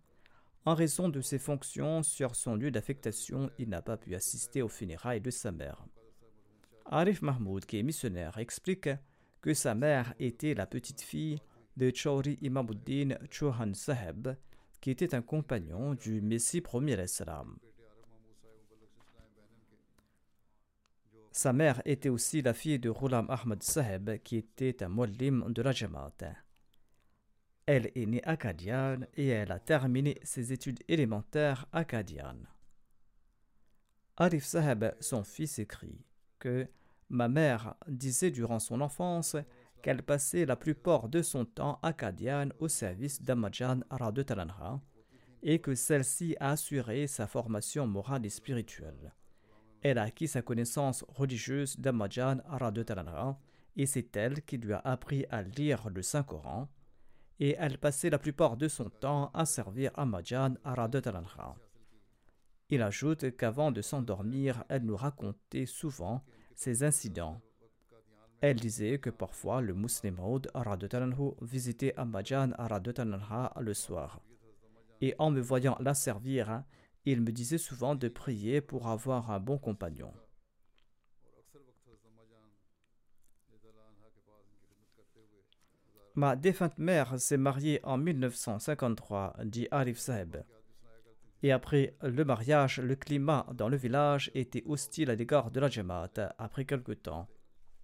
[0.65, 4.69] En raison de ses fonctions sur son lieu d'affectation, il n'a pas pu assister aux
[4.69, 5.85] funérailles de sa mère.
[6.87, 8.89] Arif Mahmoud, qui est missionnaire, explique
[9.41, 11.41] que sa mère était la petite fille
[11.77, 14.37] de Chauri Imamuddin Chouhan Saheb,
[14.81, 17.59] qui était un compagnon du Messie premier Islam.
[21.35, 25.63] Sa mère était aussi la fille de Ghulam Ahmad Saheb, qui était un muallim de
[25.63, 26.13] la Jamaat.
[27.65, 32.37] Elle est née à Kadian et elle a terminé ses études élémentaires à Kadian.
[34.19, 36.05] Arif Saheb, son fils, écrit
[36.39, 36.69] que
[37.09, 39.37] ma mère disait durant son enfance
[39.83, 43.81] qu'elle passait la plupart de son temps à Kadian au service d'Amajan
[44.13, 44.83] de Talanha
[45.43, 49.15] et que celle-ci a assuré sa formation morale et spirituelle.
[49.83, 52.37] Elle a acquis sa connaissance religieuse d'Amajan
[52.73, 53.39] de Talanha
[53.77, 56.69] et c'est elle qui lui a appris à lire le Saint-Coran
[57.41, 61.57] et elle passait la plupart de son temps à servir Amajan de Talanha.
[62.71, 66.23] Il ajoute qu'avant de s'endormir, elle nous racontait souvent
[66.55, 67.41] ses incidents
[68.43, 70.51] elle disait que parfois le Muslim Maud
[71.41, 72.51] visitait Ambajan
[73.61, 74.21] le soir.
[75.01, 76.65] Et en me voyant la servir,
[77.05, 80.13] il me disait souvent de prier pour avoir un bon compagnon.
[86.15, 90.37] Ma défunte mère s'est mariée en 1953, dit Arif Saeb.
[91.43, 95.69] Et après le mariage, le climat dans le village était hostile à l'égard de la
[95.69, 97.29] Jamaat après quelque temps.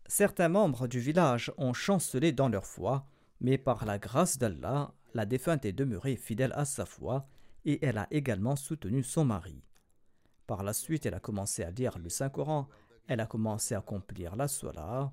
[0.07, 3.07] Certains membres du village ont chancelé dans leur foi,
[3.41, 7.27] mais par la grâce d'Allah, la défunte est demeurée fidèle à sa foi
[7.69, 9.63] et elle a également soutenu son mari.
[10.47, 12.67] Par la suite, elle a commencé à lire le Saint-Coran,
[13.07, 15.13] elle a commencé à accomplir la Salah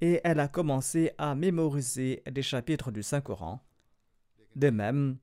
[0.00, 3.60] et elle a commencé à mémoriser des chapitres du Saint-Coran.
[4.54, 5.18] De même,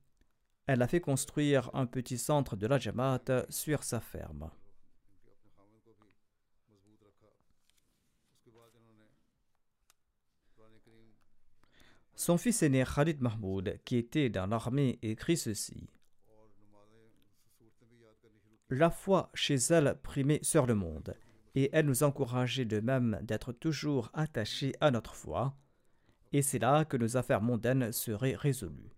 [0.68, 4.52] elle a fait construire un petit centre de la Jamaat sur sa ferme.
[12.14, 15.90] Son fils aîné Khalid Mahmoud, qui était dans l'armée, écrit ceci.
[18.70, 21.16] La foi chez elle primait sur le monde,
[21.54, 25.56] et elle nous encourageait de même d'être toujours attachés à notre foi,
[26.34, 28.92] et c'est là que nos affaires mondaines seraient résolues.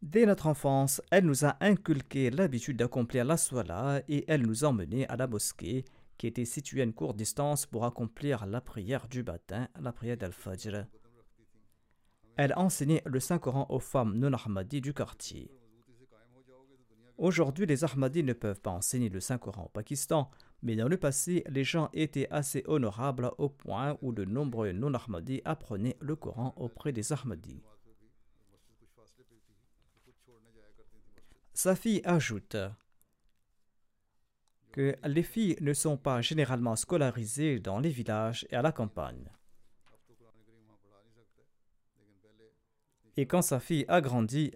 [0.00, 3.64] Dès notre enfance, elle nous a inculqué l'habitude d'accomplir la soie
[4.08, 5.84] et elle nous emmenait à la mosquée
[6.16, 10.16] qui était situé à une courte distance pour accomplir la prière du matin, la prière
[10.16, 10.86] d'Al-Fajr.
[12.36, 15.50] Elle enseignait le Saint-Coran aux femmes non-Ahmadis du quartier.
[17.18, 20.30] Aujourd'hui, les Ahmadis ne peuvent pas enseigner le Saint-Coran au Pakistan,
[20.62, 25.40] mais dans le passé, les gens étaient assez honorables au point où de nombreux non-Ahmadis
[25.46, 27.62] apprenaient le Coran auprès des Ahmadis.
[31.54, 32.56] Sa fille ajoute
[34.72, 39.30] que les filles ne sont pas généralement scolarisées dans les villages et à la campagne.
[43.16, 44.52] Et quand sa fille a grandi,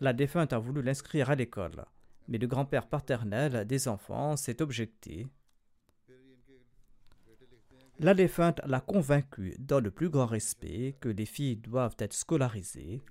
[0.00, 1.84] la défunte a voulu l'inscrire à l'école,
[2.28, 5.26] mais le grand-père paternel des enfants s'est objecté.
[8.00, 13.02] La défunte l'a convaincu, dans le plus grand respect, que les filles doivent être scolarisées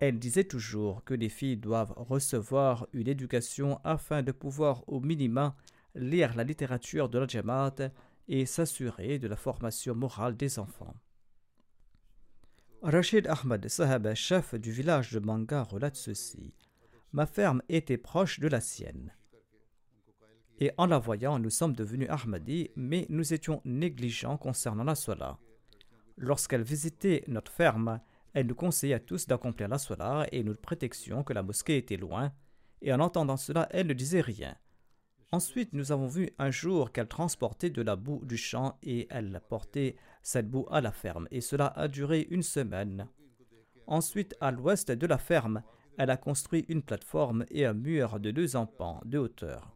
[0.00, 5.52] elle disait toujours que les filles doivent recevoir une éducation afin de pouvoir au minimum
[5.94, 7.90] lire la littérature de la Jamaat
[8.28, 10.94] et s'assurer de la formation morale des enfants.
[12.82, 16.54] Rachid Ahmad Sahab, chef du village de Manga, relate ceci.
[17.12, 19.12] Ma ferme était proche de la sienne.
[20.60, 25.38] Et en la voyant, nous sommes devenus Ahmadis, mais nous étions négligents concernant la Salah.
[26.16, 28.00] Lorsqu'elle visitait notre ferme,
[28.32, 31.96] elle nous conseillait à tous d'accomplir la sola et nous prétextions que la mosquée était
[31.96, 32.32] loin,
[32.80, 34.56] et en entendant cela, elle ne disait rien.
[35.30, 39.42] Ensuite, nous avons vu un jour qu'elle transportait de la boue du champ et elle
[39.48, 43.08] portait cette boue à la ferme, et cela a duré une semaine.
[43.86, 45.62] Ensuite, à l'ouest de la ferme,
[45.98, 49.74] elle a construit une plateforme et un mur de deux empans de hauteur.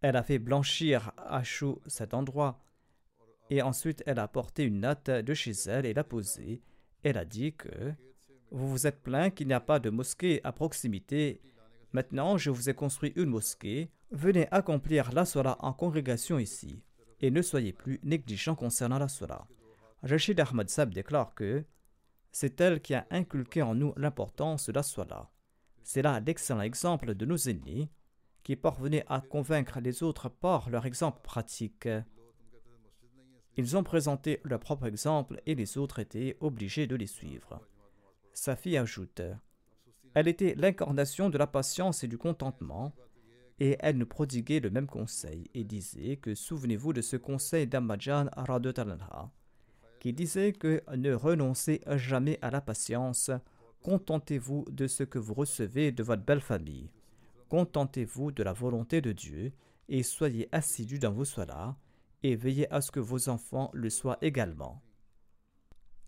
[0.00, 2.60] Elle a fait blanchir à chaud cet endroit,
[3.50, 6.62] et ensuite elle a porté une natte de chez elle et l'a posée,
[7.02, 7.92] elle a dit que
[8.52, 11.40] vous vous êtes plaint qu'il n'y a pas de mosquée à proximité.
[11.92, 13.90] Maintenant, je vous ai construit une mosquée.
[14.10, 16.82] Venez accomplir la sola en congrégation ici.
[17.20, 19.46] et ne soyez plus négligents concernant la Salah.
[20.02, 21.64] Rachid Ahmad Sab déclare que
[22.32, 25.30] c'est elle qui a inculqué en nous l'importance de la Salah.
[25.84, 27.90] C'est là l'excellent exemple de nos aînés
[28.42, 31.88] qui parvenaient à convaincre les autres par leur exemple pratique.
[33.56, 37.60] Ils ont présenté leur propre exemple et les autres étaient obligés de les suivre.
[38.32, 39.22] Sa fille ajoute
[40.14, 42.92] Elle était l'incarnation de la patience et du contentement,
[43.58, 48.26] et elle nous prodiguait le même conseil et disait que souvenez-vous de ce conseil d'Ammajan
[48.36, 49.30] Radotalanha,
[50.00, 53.30] qui disait que ne renoncez jamais à la patience,
[53.82, 56.90] contentez-vous de ce que vous recevez de votre belle famille,
[57.48, 59.52] contentez-vous de la volonté de Dieu
[59.88, 61.76] et soyez assidus dans vos soirs
[62.22, 64.82] et veillez à ce que vos enfants le soient également.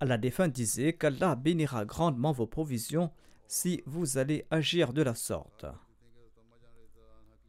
[0.00, 3.10] La défunte disait qu'Allah bénira grandement vos provisions
[3.46, 5.66] si vous allez agir de la sorte.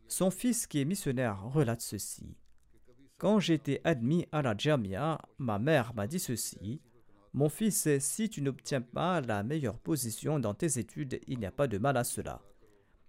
[0.07, 2.37] Son fils qui est missionnaire relate ceci.
[3.17, 6.81] Quand j'étais admis à la Jamia, ma mère m'a dit ceci.
[7.33, 11.51] Mon fils, si tu n'obtiens pas la meilleure position dans tes études, il n'y a
[11.51, 12.41] pas de mal à cela.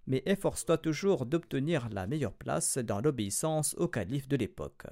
[0.05, 4.87] Mais efforce-toi toujours d'obtenir la meilleure place dans l'obéissance au calife de l'époque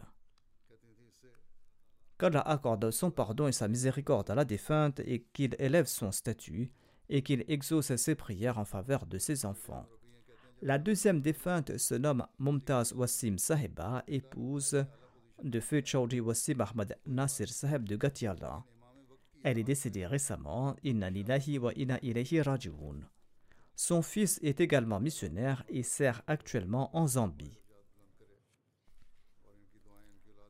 [2.17, 6.71] qu'Allah accorde son pardon et sa miséricorde à la défunte et qu'il élève son statut
[7.09, 9.85] et qu'il exauce ses prières en faveur de ses enfants.
[10.61, 14.85] La deuxième défunte se nomme Mumtaz Wassim Sahiba, épouse
[15.43, 18.63] de feu Chaudhry Wassim Ahmad Nasir Sahib de Gatiala.
[19.43, 21.09] Elle est décédée récemment, Inna
[21.61, 21.99] wa inna.
[23.75, 27.59] Son fils est également missionnaire et sert actuellement en Zambie.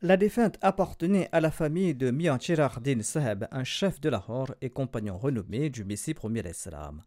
[0.05, 2.37] La défunte appartenait à la famille de Mian
[2.79, 7.01] Din Saheb, un chef de Lahore et compagnon renommé du Messie premier Islam.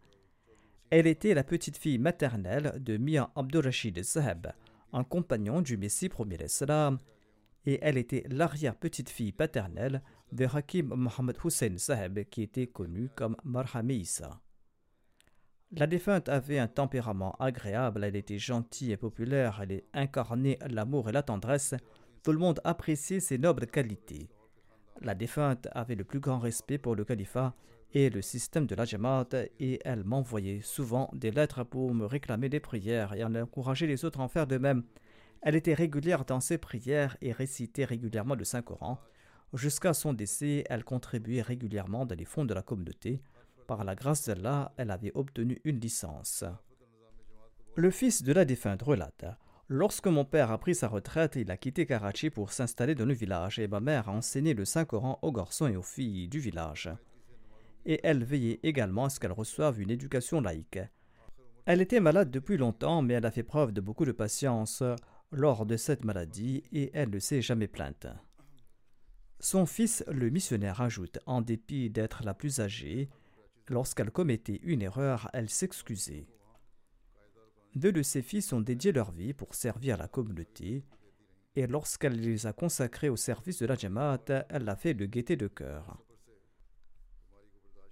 [0.90, 4.48] Elle était la petite-fille maternelle de Mian Abdurrashid Saheb,
[4.92, 6.98] un compagnon du Messie premier Islam,
[7.66, 14.10] et elle était l'arrière-petite-fille paternelle de Hakim Mohammed Hussein Saheb, qui était connu comme Marhami
[15.70, 21.12] La défunte avait un tempérament agréable, elle était gentille et populaire, elle incarnait l'amour et
[21.12, 21.76] la tendresse,
[22.22, 24.28] tout le monde appréciait ses nobles qualités.
[25.00, 27.54] La défunte avait le plus grand respect pour le califat
[27.92, 29.28] et le système de la Jamaat
[29.60, 34.04] et elle m'envoyait souvent des lettres pour me réclamer des prières et en encourager les
[34.04, 34.82] autres à en faire de même.
[35.40, 38.98] Elle était régulière dans ses prières et récitait régulièrement le Saint-Coran.
[39.54, 43.22] Jusqu'à son décès, elle contribuait régulièrement dans les fonds de la communauté.
[43.66, 46.44] Par la grâce d'Allah, elle avait obtenu une licence.
[47.76, 49.24] Le fils de la défunte relate
[49.70, 53.12] Lorsque mon père a pris sa retraite, il a quitté Karachi pour s'installer dans le
[53.12, 56.90] village et ma mère a enseigné le Saint-Coran aux garçons et aux filles du village.
[57.84, 60.78] Et elle veillait également à ce qu'elles reçoivent une éducation laïque.
[61.66, 64.82] Elle était malade depuis longtemps, mais elle a fait preuve de beaucoup de patience
[65.32, 68.06] lors de cette maladie et elle ne s'est jamais plainte.
[69.38, 73.10] Son fils, le missionnaire, ajoute En dépit d'être la plus âgée,
[73.68, 76.26] lorsqu'elle commettait une erreur, elle s'excusait.
[77.78, 80.84] Deux de ses fils ont dédié leur vie pour servir la communauté,
[81.54, 85.36] et lorsqu'elle les a consacrés au service de la Jamaat, elle l'a fait de gaieté
[85.36, 85.96] de cœur.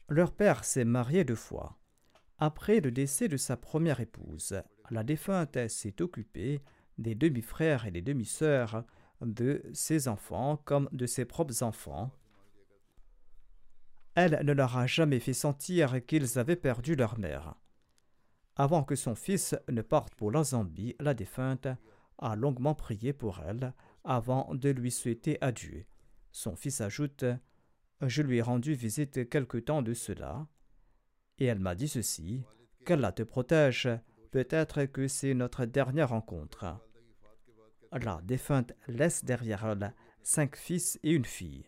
[0.08, 1.78] Leur père s'est marié deux fois.
[2.38, 4.60] Après le décès de sa première épouse,
[4.90, 6.62] la défunte s'est occupée
[6.98, 8.82] des demi-frères et des demi-sœurs
[9.20, 12.10] de ses enfants comme de ses propres enfants.
[14.16, 17.54] Elle ne leur a jamais fait sentir qu'ils avaient perdu leur mère.
[18.56, 21.68] Avant que son fils ne parte pour la Zambie, la défunte
[22.18, 25.84] a longuement prié pour elle avant de lui souhaiter adieu.
[26.32, 27.24] Son fils ajoute
[28.00, 30.46] Je lui ai rendu visite quelque temps de cela,
[31.38, 32.42] et elle m'a dit ceci
[32.86, 33.88] Qu'Allah te protège,
[34.30, 36.78] peut-être que c'est notre dernière rencontre.
[37.92, 41.66] La défunte laisse derrière elle cinq fils et une fille.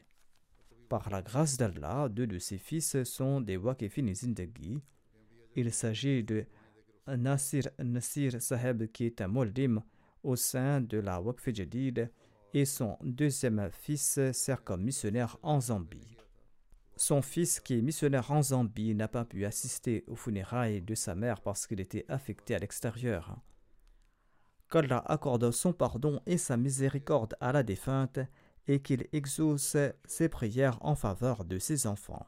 [0.89, 4.81] Par la grâce d'Allah, deux de ses fils sont des Wakifin Zindagi.
[5.55, 6.47] Il s'agit de
[7.17, 9.83] Nasir Nasir Saheb, qui est un moldim
[10.23, 12.11] au sein de la Waqf Jadid,
[12.55, 16.17] et son deuxième fils sert comme missionnaire en Zambie.
[16.97, 21.15] Son fils, qui est missionnaire en Zambie, n'a pas pu assister aux funérailles de sa
[21.15, 23.37] mère parce qu'il était affecté à l'extérieur.
[24.71, 28.19] Qu'Allah accorde son pardon et sa miséricorde à la défunte
[28.67, 32.27] et qu'il exauce ses prières en faveur de ses enfants.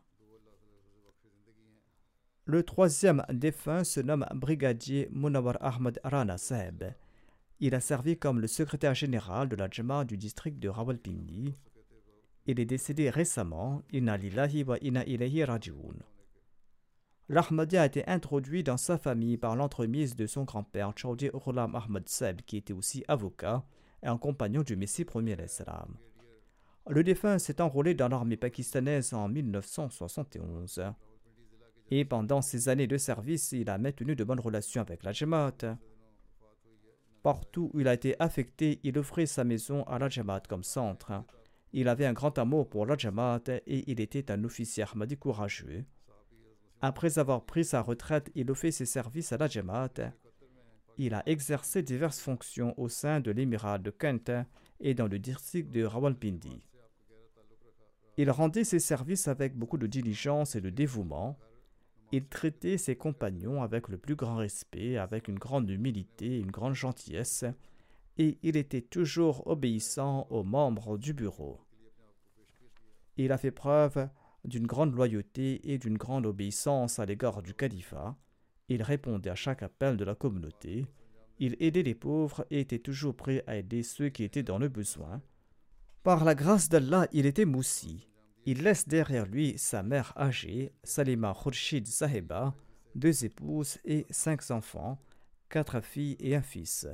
[2.47, 6.85] Le troisième défunt se nomme brigadier Munawar Ahmad Rana Saheb.
[7.61, 11.55] Il a servi comme le secrétaire général de la Jama du district de Rawalpindi.
[12.47, 13.83] Il est décédé récemment.
[13.93, 15.95] Inna lillahi wa inna ilayhi raji'un.
[17.29, 22.09] L'Ahmadi a été introduit dans sa famille par l'entremise de son grand-père Chaudhry Ghulam Ahmad
[22.09, 23.63] Saheb, qui était aussi avocat
[24.03, 25.97] et un compagnon du Messie premier l'Islam.
[26.89, 30.83] Le défunt s'est enrôlé dans l'armée pakistanaise en 1971.
[31.91, 35.77] Et pendant ses années de service, il a maintenu de bonnes relations avec la Jamaat.
[37.23, 41.13] Partout où il a été affecté, il offrait sa maison à la Jamaat comme centre.
[41.73, 45.85] Il avait un grand amour pour la Jamaat et il était un officier Ahmadi courageux.
[46.81, 50.13] Après avoir pris sa retraite, il a fait ses services à la Jamaat.
[50.97, 54.33] Il a exercé diverses fonctions au sein de l'émirat de Kent
[54.81, 56.67] et dans le district de Rawalpindi.
[58.17, 61.39] Il rendait ses services avec beaucoup de diligence et de dévouement.
[62.13, 66.75] Il traitait ses compagnons avec le plus grand respect, avec une grande humilité une grande
[66.75, 67.45] gentillesse,
[68.19, 71.61] et il était toujours obéissant aux membres du bureau.
[73.17, 74.09] Il a fait preuve
[74.45, 78.17] d'une grande loyauté et d'une grande obéissance à l'égard du califat.
[78.69, 80.87] Il répondait à chaque appel de la communauté.
[81.39, 84.69] Il aidait les pauvres et était toujours prêt à aider ceux qui étaient dans le
[84.69, 85.23] besoin.
[86.03, 88.10] Par la grâce d'Allah, il était moussi.
[88.47, 92.55] Il laisse derrière lui sa mère âgée, Salima Khurshid Saheba,
[92.95, 94.99] deux épouses et cinq enfants,
[95.49, 96.87] quatre filles et un fils.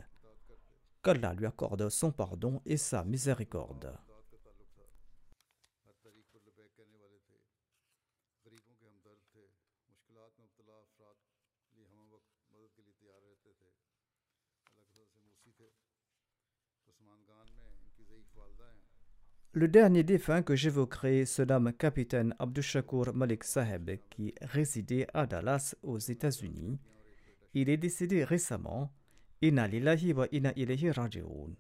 [1.03, 3.97] Qu'Allah lui accorde son pardon et sa miséricorde.
[19.57, 25.75] Le dernier défunt que j'évoquerai se nomme capitaine Abdushakur Malik Saheb qui résidait à Dallas
[25.83, 26.79] aux États-Unis.
[27.55, 28.93] Il est décédé récemment.
[29.41, 31.55] Inna lillahi wa inna ilayhi raji'un.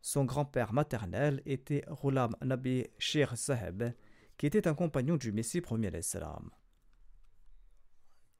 [0.00, 3.92] Son grand-père maternel était Ghulam Nabi Sheikh Saheb,
[4.38, 6.48] qui était un compagnon du Messie premier l'Islam.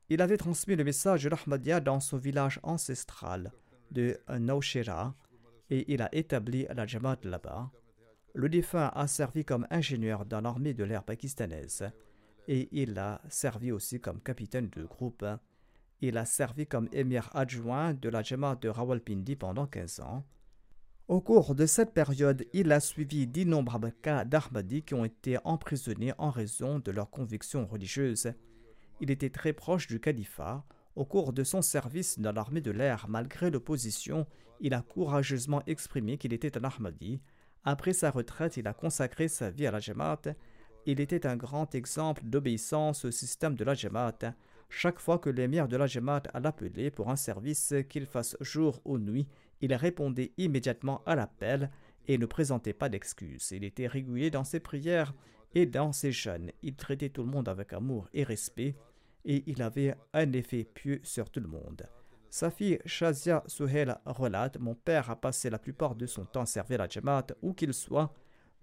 [0.09, 3.53] Il avait transmis le message de l'Ahmadiyya dans son village ancestral
[3.91, 5.15] de Naushira
[5.69, 7.71] et il a établi la Jamaat là-bas.
[8.35, 11.91] Le défunt a servi comme ingénieur dans l'armée de l'air pakistanaise
[12.47, 15.25] et il a servi aussi comme capitaine de groupe.
[16.01, 20.25] Il a servi comme émir adjoint de la Jamaat de Rawalpindi pendant 15 ans.
[21.09, 26.13] Au cours de cette période, il a suivi d'innombrables cas d'Ahmadi qui ont été emprisonnés
[26.19, 28.33] en raison de leurs convictions religieuses.
[29.01, 30.65] Il était très proche du califat.
[30.95, 34.27] Au cours de son service dans l'armée de l'air, malgré l'opposition,
[34.61, 37.21] il a courageusement exprimé qu'il était un Ahmadi
[37.65, 40.35] après sa retraite, il a consacré sa vie à la Jamaat.
[40.87, 44.35] Il était un grand exemple d'obéissance au système de la Jamaat.
[44.71, 48.99] Chaque fois que l'émir de la Jamaat l'appelait pour un service, qu'il fasse jour ou
[48.99, 49.27] nuit,
[49.61, 51.71] il répondait immédiatement à l'appel
[52.09, 53.51] et ne présentait pas d'excuses.
[53.51, 55.13] Il était régulier dans ses prières
[55.55, 56.53] et dans ses jeûnes.
[56.63, 58.75] Il traitait tout le monde avec amour et respect
[59.25, 61.87] et il avait un effet pieux sur tout le monde.
[62.31, 66.47] Sa fille Shazia Suhel relate Mon père a passé la plupart de son temps à
[66.47, 68.15] servir la Jamaat, où qu'il soit.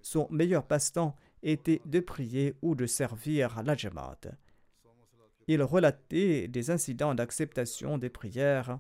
[0.02, 4.22] Son meilleur passe-temps était de prier ou de servir la Jamaat.
[5.48, 8.80] Il relatait des incidents d'acceptation des prières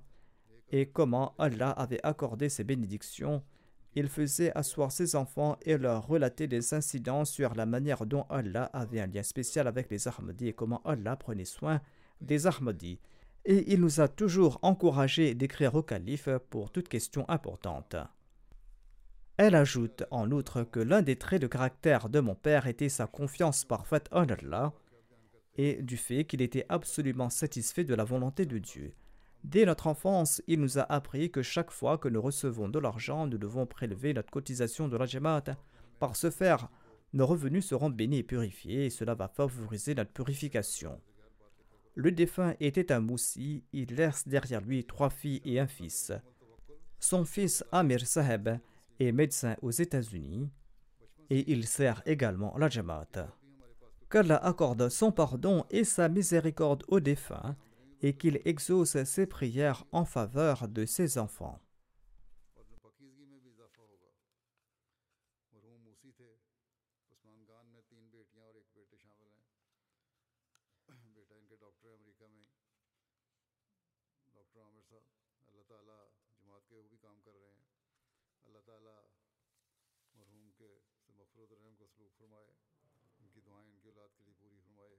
[0.69, 3.43] et comment Allah avait accordé ses bénédictions.
[3.93, 8.65] Il faisait asseoir ses enfants et leur relatait des incidents sur la manière dont Allah
[8.71, 11.81] avait un lien spécial avec les Ahmadis et comment Allah prenait soin
[12.21, 12.99] des Ahmadis
[13.47, 17.95] et il nous a toujours encouragé d'écrire au calife pour toute question importante.
[19.37, 23.07] Elle ajoute en outre que l'un des traits de caractère de mon père était sa
[23.07, 24.73] confiance parfaite en Allah
[25.55, 28.93] et du fait qu'il était absolument satisfait de la volonté de Dieu.
[29.45, 33.27] Dès notre enfance, il nous a appris que chaque fois que nous recevons de l'argent,
[33.27, 35.55] nous devons prélever notre cotisation de la Jamaat.
[35.99, 36.67] Par ce faire,
[37.13, 40.99] nos revenus seront bénis et purifiés et cela va favoriser notre purification.
[41.97, 46.11] Le défunt était un moussi, il laisse derrière lui trois filles et un fils.
[46.99, 48.49] Son fils Amir Saheb
[48.99, 50.47] est médecin aux États-Unis
[51.31, 53.33] et il sert également la Jamaat.
[54.11, 57.55] Qu'Allah accorde son pardon et sa miséricorde aux défunts
[58.03, 61.59] et qu'il exauce ses prières en faveur de ses enfants.
[74.91, 75.05] مدرسہ
[75.47, 76.03] اللہ تعالیٰ
[76.41, 77.65] جماعت کے وہ بھی کام کر رہے ہیں۔
[78.45, 79.01] اللہ تعالیٰ
[80.15, 82.47] مرحوم کے سے مفروض رحم کو سلوک فرمائے،
[83.19, 84.95] ان کی دعائیں ان کی اولاد کے لیے پوری فرمائے۔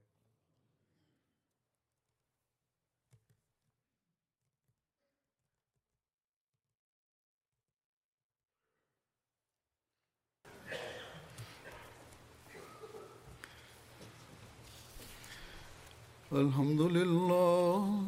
[16.30, 18.07] الحمد للہ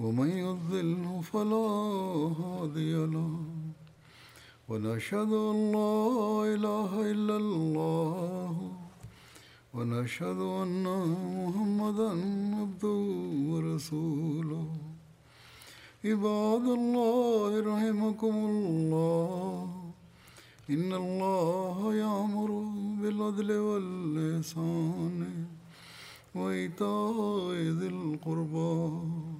[0.00, 1.68] ومن يضلل فلا
[2.40, 3.32] هادي له.
[4.68, 8.70] ونشهد أن لا إله إلا الله.
[9.74, 10.84] ونشهد أن
[11.46, 12.10] محمدا
[12.60, 13.00] عبده
[13.50, 14.66] ورسوله.
[16.04, 19.68] عباد الله رحمكم الله.
[20.70, 22.50] إن الله يأمر
[23.02, 25.46] بالعدل والإحسان
[26.34, 29.39] وإيتاء ذي القربى.